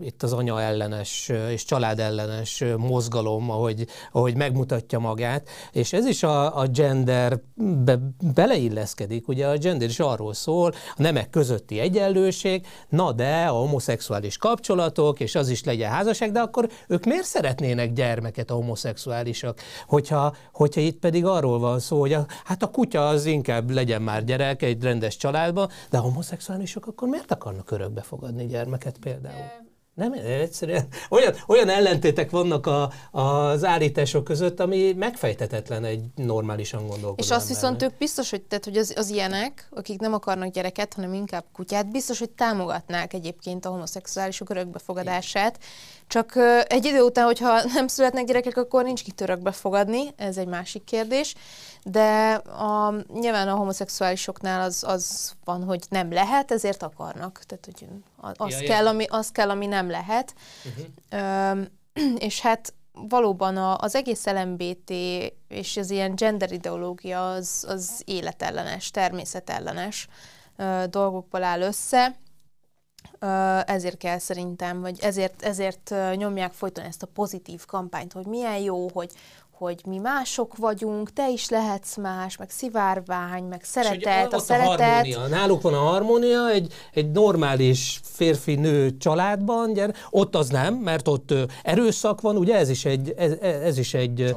itt 0.00 0.22
az 0.22 0.32
anya 0.32 0.60
ellenes 0.60 1.32
és 1.50 1.64
család 1.64 1.98
ellenes 1.98 2.64
mozgalom, 2.76 3.50
ahogy, 3.50 3.86
ahogy 4.12 4.36
megmutatja 4.36 4.98
magát, 4.98 5.48
és 5.72 5.92
ez 5.92 6.06
is 6.06 6.22
a, 6.22 6.58
a 6.58 6.66
gender 6.66 7.40
be, 7.84 7.98
beleilleszkedik, 8.34 9.28
ugye 9.28 9.46
a 9.46 9.56
gender 9.56 9.88
is 9.88 10.00
arról 10.00 10.34
szól, 10.34 10.72
a 10.96 11.02
nemek 11.02 11.30
közötti 11.30 11.78
egyenlőség, 11.78 12.66
na 12.88 13.12
de 13.12 13.44
a 13.44 13.52
homoszexuális 13.52 14.36
kapcsolatok, 14.36 15.20
és 15.20 15.34
az 15.34 15.48
is 15.48 15.64
legyen 15.64 15.90
házasság, 15.90 16.32
de 16.32 16.40
akkor 16.40 16.68
ők 16.88 17.04
miért 17.04 17.24
szeretnének 17.24 17.92
gyermeket 17.92 18.50
a 18.50 18.54
homoszexuálisok, 18.54 19.58
hogyha, 19.86 20.34
hogyha 20.52 20.80
itt 20.80 20.98
pedig 20.98 21.24
arról 21.24 21.58
van 21.58 21.78
szó, 21.78 22.00
hogy 22.00 22.12
a, 22.12 22.26
hát 22.44 22.62
a 22.62 22.70
kutya 22.70 23.08
az 23.08 23.24
inkább 23.26 23.70
legyen 23.70 24.02
már 24.02 24.24
gyerek 24.24 24.62
egy 24.62 24.82
rendes 24.82 25.16
családban, 25.16 25.68
de 25.90 25.98
a 25.98 26.00
homoszexuálisok 26.00 26.86
akkor 26.86 27.08
miért 27.08 27.27
akarnak 27.30 27.70
örökbe 27.70 28.00
fogadni 28.00 28.46
gyermeket 28.46 28.98
például? 28.98 29.66
Nem, 29.98 30.12
egyszerűen 30.12 30.86
olyan, 31.10 31.34
olyan 31.46 31.68
ellentétek 31.68 32.30
vannak 32.30 32.66
a, 32.66 32.90
az 33.10 33.64
állítások 33.64 34.24
között, 34.24 34.60
ami 34.60 34.92
megfejtetetlen 34.92 35.84
egy 35.84 36.04
normálisan 36.14 36.80
gondolkodó 36.86 37.22
És 37.22 37.30
azt 37.30 37.48
viszont 37.48 37.82
ők 37.82 37.96
biztos, 37.98 38.30
hogy, 38.30 38.42
tehát, 38.42 38.64
hogy 38.64 38.76
az, 38.76 38.94
az 38.96 39.10
ilyenek, 39.10 39.68
akik 39.70 40.00
nem 40.00 40.12
akarnak 40.12 40.52
gyereket, 40.52 40.94
hanem 40.94 41.14
inkább 41.14 41.44
kutyát, 41.52 41.90
biztos, 41.90 42.18
hogy 42.18 42.30
támogatnák 42.30 43.12
egyébként 43.12 43.64
a 43.64 43.68
homoszexuálisok 43.68 44.50
örökbefogadását. 44.50 45.58
Csak 46.08 46.36
egy 46.66 46.84
idő 46.84 47.00
után, 47.00 47.24
hogyha 47.24 47.62
nem 47.74 47.86
születnek 47.86 48.24
gyerekek, 48.24 48.56
akkor 48.56 48.84
nincs 48.84 49.02
kit 49.02 49.20
örökbefogadni, 49.20 50.02
ez 50.16 50.36
egy 50.36 50.48
másik 50.48 50.84
kérdés 50.84 51.34
de 51.90 52.34
a, 52.34 52.94
nyilván 53.12 53.48
a 53.48 53.54
homoszexuálisoknál 53.54 54.60
az, 54.60 54.84
az 54.86 55.34
van, 55.44 55.64
hogy 55.64 55.84
nem 55.88 56.12
lehet, 56.12 56.52
ezért 56.52 56.82
akarnak. 56.82 57.42
Tehát, 57.46 57.64
hogy 57.64 57.88
az, 58.36 58.60
ja, 58.60 58.68
kell, 58.68 58.86
ami, 58.86 59.04
az 59.08 59.32
kell, 59.32 59.50
ami 59.50 59.66
nem 59.66 59.90
lehet. 59.90 60.34
Uh-huh. 60.64 60.86
Ö, 61.10 61.62
és 62.28 62.40
hát 62.40 62.74
valóban 62.92 63.56
a, 63.56 63.76
az 63.78 63.94
egész 63.94 64.26
LMBT 64.26 64.90
és 65.48 65.76
az 65.76 65.90
ilyen 65.90 66.14
gender 66.14 66.52
ideológia 66.52 67.30
az, 67.30 67.64
az 67.68 68.02
életellenes, 68.04 68.90
természetellenes 68.90 70.08
ö, 70.56 70.84
dolgokból 70.90 71.42
áll 71.42 71.60
össze. 71.60 72.16
Ezért 73.66 73.96
kell 73.96 74.18
szerintem, 74.18 74.80
vagy 74.80 74.98
ezért, 75.00 75.42
ezért 75.42 75.94
nyomják 76.14 76.52
folyton 76.52 76.84
ezt 76.84 77.02
a 77.02 77.06
pozitív 77.06 77.64
kampányt, 77.64 78.12
hogy 78.12 78.26
milyen 78.26 78.58
jó, 78.58 78.88
hogy, 78.92 79.12
hogy 79.58 79.80
mi 79.86 79.98
mások 79.98 80.56
vagyunk, 80.56 81.12
te 81.12 81.30
is 81.30 81.48
lehetsz 81.48 81.96
más, 81.96 82.36
meg 82.36 82.50
szivárvány, 82.50 83.44
meg 83.44 83.64
szeretet, 83.64 84.32
a, 84.32 84.36
a 84.36 84.38
szeretet. 84.38 84.80
A 84.80 84.84
harmónia. 84.84 85.26
Náluk 85.26 85.62
van 85.62 85.74
a 85.74 85.78
harmónia, 85.78 86.50
egy, 86.50 86.72
egy 86.92 87.10
normális 87.10 88.00
férfi-nő 88.02 88.96
családban, 88.96 89.72
gyere, 89.72 89.92
ott 90.10 90.36
az 90.36 90.48
nem, 90.48 90.74
mert 90.74 91.08
ott 91.08 91.34
erőszak 91.62 92.20
van, 92.20 92.36
ugye 92.36 92.56
ez 92.56 92.68
is 92.68 92.84
egy, 92.84 93.14
ez, 93.16 93.32
ez 93.40 93.78
is 93.78 93.94
egy, 93.94 94.34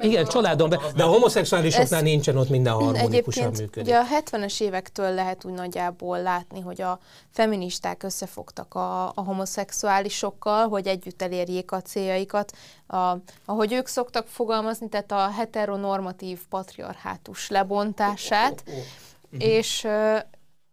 igen, 0.00 0.24
családon, 0.24 0.68
be, 0.68 0.80
de 0.96 1.02
a 1.02 1.08
homoszexuálisoknál 1.08 2.00
ez, 2.00 2.06
nincsen 2.06 2.36
ott 2.36 2.48
minden 2.48 2.72
harmonikusan 2.80 3.50
működik. 3.50 3.82
Ugye 3.82 3.96
a 3.96 4.04
70-es 4.22 4.60
évektől 4.60 5.14
lehet 5.14 5.44
úgy 5.44 5.52
nagyjából 5.52 6.22
látni, 6.22 6.60
hogy 6.60 6.82
a 6.82 6.98
feministák 7.30 8.02
összefogtak 8.02 8.74
a, 8.74 9.06
a 9.06 9.22
homoszexuálisokkal, 9.24 10.68
hogy 10.68 10.86
együtt 10.86 11.22
elérjék 11.22 11.72
a 11.72 11.82
céljaikat, 11.82 12.52
a, 12.86 13.16
ahogy 13.44 13.72
ők 13.72 13.86
szoktak 13.86 14.26
fogalmazni, 14.50 14.88
tehát 14.88 15.12
a 15.12 15.30
heteronormatív 15.30 16.40
patriarhátus 16.48 17.48
lebontását, 17.48 18.62
oh, 18.66 18.74
oh, 18.74 18.80
oh. 18.80 19.44
és, 19.44 19.86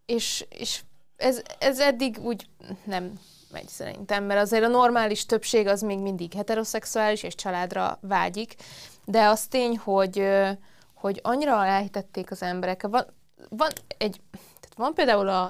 és, 0.06 0.46
és 0.50 0.82
ez, 1.16 1.42
ez 1.60 1.80
eddig 1.80 2.18
úgy 2.22 2.48
nem 2.84 3.14
megy 3.52 3.68
szerintem, 3.68 4.24
mert 4.24 4.42
azért 4.42 4.64
a 4.64 4.68
normális 4.68 5.26
többség 5.26 5.68
az 5.68 5.82
még 5.82 6.00
mindig 6.00 6.34
heteroszexuális 6.34 7.24
és 7.24 7.36
családra 7.36 7.98
vágyik, 8.02 8.56
de 9.06 9.26
az 9.26 9.48
tény, 9.48 9.78
hogy, 9.78 10.28
hogy 10.94 11.20
annyira 11.24 11.66
elhitették 11.66 12.32
az 12.32 12.42
emberek. 12.42 12.88
Van, 12.88 13.06
van, 13.50 13.70
egy, 13.98 14.22
tehát 14.32 14.76
van 14.76 14.94
például 14.94 15.28
a, 15.28 15.44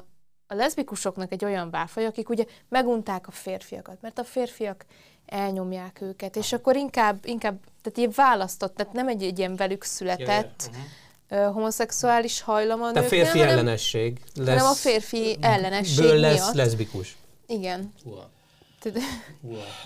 a 0.48 0.54
leszbikusoknak 0.54 1.32
egy 1.32 1.46
olyan 1.46 1.70
válfaj, 1.70 2.06
akik 2.06 2.30
ugye 2.30 2.46
megunták 2.70 3.28
a 3.28 3.32
férfiakat, 3.32 4.02
mert 4.02 4.20
a 4.20 4.24
férfiak 4.24 4.86
elnyomják 5.28 6.02
őket, 6.02 6.36
és 6.36 6.54
akkor 6.54 6.76
inkább, 6.76 7.20
inkább 7.24 7.60
tehát 7.82 7.98
ilyen 7.98 8.12
választott, 8.16 8.76
tehát 8.76 8.94
nem 8.94 9.08
egy, 9.08 9.24
egy 9.24 9.40
ilyen 9.40 9.56
velük 9.56 9.84
született 9.84 10.70
yeah, 10.72 10.86
uh-huh. 11.30 11.54
homoszexuális 11.54 12.42
hajlama 12.42 12.88
a 12.88 13.04
férfi 13.04 13.38
nem, 13.38 13.48
ellenesség 13.48 14.22
lesz. 14.36 14.48
Hanem 14.48 14.66
a 14.66 14.74
férfi 14.74 15.38
ellenesség 15.42 16.06
ből 16.06 16.20
lesz 16.20 16.40
miatt. 16.40 16.54
leszbikus. 16.54 17.18
Igen. 17.48 17.94
Wow. 18.04 18.20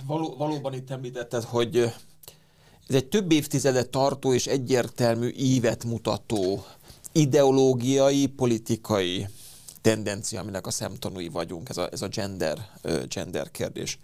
Való, 0.05 0.35
valóban 0.37 0.73
itt 0.73 0.91
említetted, 0.91 1.43
hogy 1.43 1.77
ez 2.87 2.95
egy 2.95 3.05
több 3.05 3.31
évtizedet 3.31 3.89
tartó 3.89 4.33
és 4.33 4.47
egyértelmű 4.47 5.31
ívet 5.37 5.83
mutató 5.83 6.65
ideológiai, 7.11 8.27
politikai 8.27 9.27
tendencia, 9.81 10.39
aminek 10.39 10.67
a 10.67 10.71
szemtanúi 10.71 11.27
vagyunk, 11.27 11.69
ez 11.69 11.77
a, 11.77 11.89
ez 11.91 12.01
a 12.01 12.07
gender, 12.07 12.57
gender 13.07 13.51
kérdés. 13.51 13.99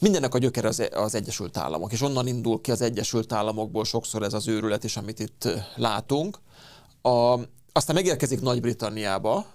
Mindennek 0.00 0.34
a 0.34 0.38
gyökere 0.38 0.68
az, 0.68 0.88
az 0.92 1.14
Egyesült 1.14 1.56
Államok, 1.56 1.92
és 1.92 2.02
onnan 2.02 2.26
indul 2.26 2.60
ki 2.60 2.70
az 2.70 2.80
Egyesült 2.80 3.32
Államokból 3.32 3.84
sokszor 3.84 4.22
ez 4.22 4.32
az 4.32 4.48
őrület 4.48 4.84
is, 4.84 4.96
amit 4.96 5.18
itt 5.18 5.48
látunk. 5.76 6.38
A, 7.02 7.38
aztán 7.72 7.94
megérkezik 7.94 8.40
Nagy-Britanniába, 8.40 9.46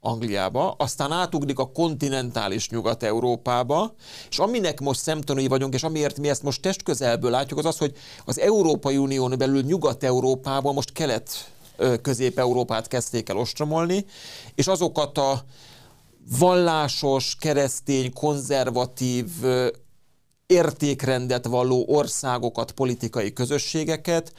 Angliába, 0.00 0.74
aztán 0.78 1.12
átugrik 1.12 1.58
a 1.58 1.70
kontinentális 1.70 2.70
Nyugat-Európába, 2.70 3.94
és 4.30 4.38
aminek 4.38 4.80
most 4.80 5.00
szemtanúi 5.00 5.46
vagyunk, 5.46 5.74
és 5.74 5.82
amiért 5.82 6.18
mi 6.18 6.28
ezt 6.28 6.42
most 6.42 6.62
testközelből 6.62 7.30
látjuk, 7.30 7.58
az 7.58 7.64
az, 7.64 7.78
hogy 7.78 7.96
az 8.24 8.40
Európai 8.40 8.96
Unión 8.96 9.34
belül 9.38 9.62
Nyugat-Európából 9.62 10.72
most 10.72 10.92
kelet 10.92 11.52
Közép-Európát 12.02 12.88
kezdték 12.88 13.28
el 13.28 13.36
ostromolni, 13.36 14.04
és 14.54 14.66
azokat 14.66 15.18
a 15.18 15.44
vallásos, 16.38 17.36
keresztény, 17.40 18.12
konzervatív 18.12 19.26
értékrendet 20.52 21.46
valló 21.46 21.84
országokat, 21.88 22.72
politikai 22.72 23.32
közösségeket, 23.32 24.32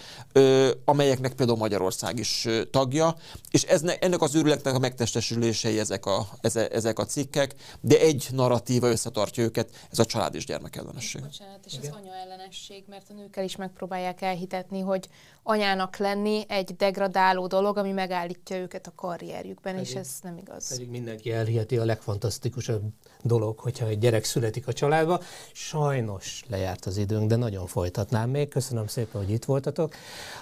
amelyeknek 0.85 1.33
például 1.33 1.57
Magyarország 1.57 2.19
is 2.19 2.47
tagja, 2.71 3.15
és 3.51 3.63
ez, 3.63 3.83
ennek 3.99 4.21
az 4.21 4.35
őrületnek 4.35 4.73
a 4.73 4.79
megtestesülései 4.79 5.79
ezek 5.79 6.05
a, 6.05 6.27
ezek 6.71 6.99
a 6.99 7.05
cikkek, 7.05 7.55
de 7.81 7.99
egy 7.99 8.27
narratíva 8.31 8.87
összetartja 8.87 9.43
őket, 9.43 9.69
ez 9.91 9.99
a 9.99 10.05
család 10.05 10.35
és 10.35 10.45
gyermekellenesség. 10.45 11.21
Bocsánat, 11.21 11.65
és 11.65 11.73
Igen. 11.73 11.91
az 11.91 11.97
anya 12.01 12.15
ellenesség, 12.15 12.83
mert 12.87 13.09
a 13.09 13.13
nőkkel 13.13 13.43
is 13.43 13.55
megpróbálják 13.55 14.21
elhitetni, 14.21 14.79
hogy 14.79 15.09
anyának 15.43 15.97
lenni 15.97 16.43
egy 16.47 16.75
degradáló 16.75 17.47
dolog, 17.47 17.77
ami 17.77 17.91
megállítja 17.91 18.57
őket 18.57 18.87
a 18.87 18.91
karrierjükben, 18.95 19.73
pedig, 19.73 19.87
és 19.89 19.95
ez 19.95 20.09
nem 20.21 20.37
igaz. 20.37 20.69
Pedig 20.69 20.89
mindenki 20.89 21.31
elhiheti 21.31 21.77
a 21.77 21.85
legfantasztikusabb 21.85 22.83
dolog, 23.23 23.59
hogyha 23.59 23.87
egy 23.87 23.99
gyerek 23.99 24.23
születik 24.23 24.67
a 24.67 24.73
családba. 24.73 25.19
Sajnos 25.53 26.43
lejárt 26.49 26.85
az 26.85 26.97
időnk, 26.97 27.29
de 27.29 27.35
nagyon 27.35 27.67
folytatnám 27.67 28.29
még. 28.29 28.47
Köszönöm 28.47 28.87
szépen, 28.87 29.21
hogy 29.21 29.31
itt 29.31 29.45
voltatok. 29.45 29.93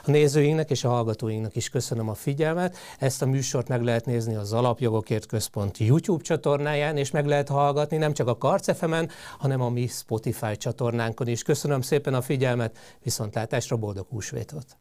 A 0.05 0.11
nézőinknek 0.11 0.69
és 0.69 0.83
a 0.83 0.89
hallgatóinknak 0.89 1.55
is 1.55 1.69
köszönöm 1.69 2.09
a 2.09 2.13
figyelmet. 2.13 2.77
Ezt 2.99 3.21
a 3.21 3.25
műsort 3.25 3.67
meg 3.67 3.83
lehet 3.83 4.05
nézni 4.05 4.35
az 4.35 4.53
Alapjogokért 4.53 5.25
Központ 5.25 5.77
YouTube 5.77 6.23
csatornáján, 6.23 6.97
és 6.97 7.11
meg 7.11 7.25
lehet 7.25 7.47
hallgatni 7.47 7.97
nem 7.97 8.13
csak 8.13 8.27
a 8.27 8.37
Karcefemen, 8.37 9.09
hanem 9.37 9.61
a 9.61 9.69
mi 9.69 9.87
Spotify 9.87 10.57
csatornánkon 10.57 11.27
is. 11.27 11.43
Köszönöm 11.43 11.81
szépen 11.81 12.13
a 12.13 12.21
figyelmet, 12.21 12.77
viszontlátásra 13.03 13.77
boldog 13.77 14.07
húsvétot! 14.09 14.80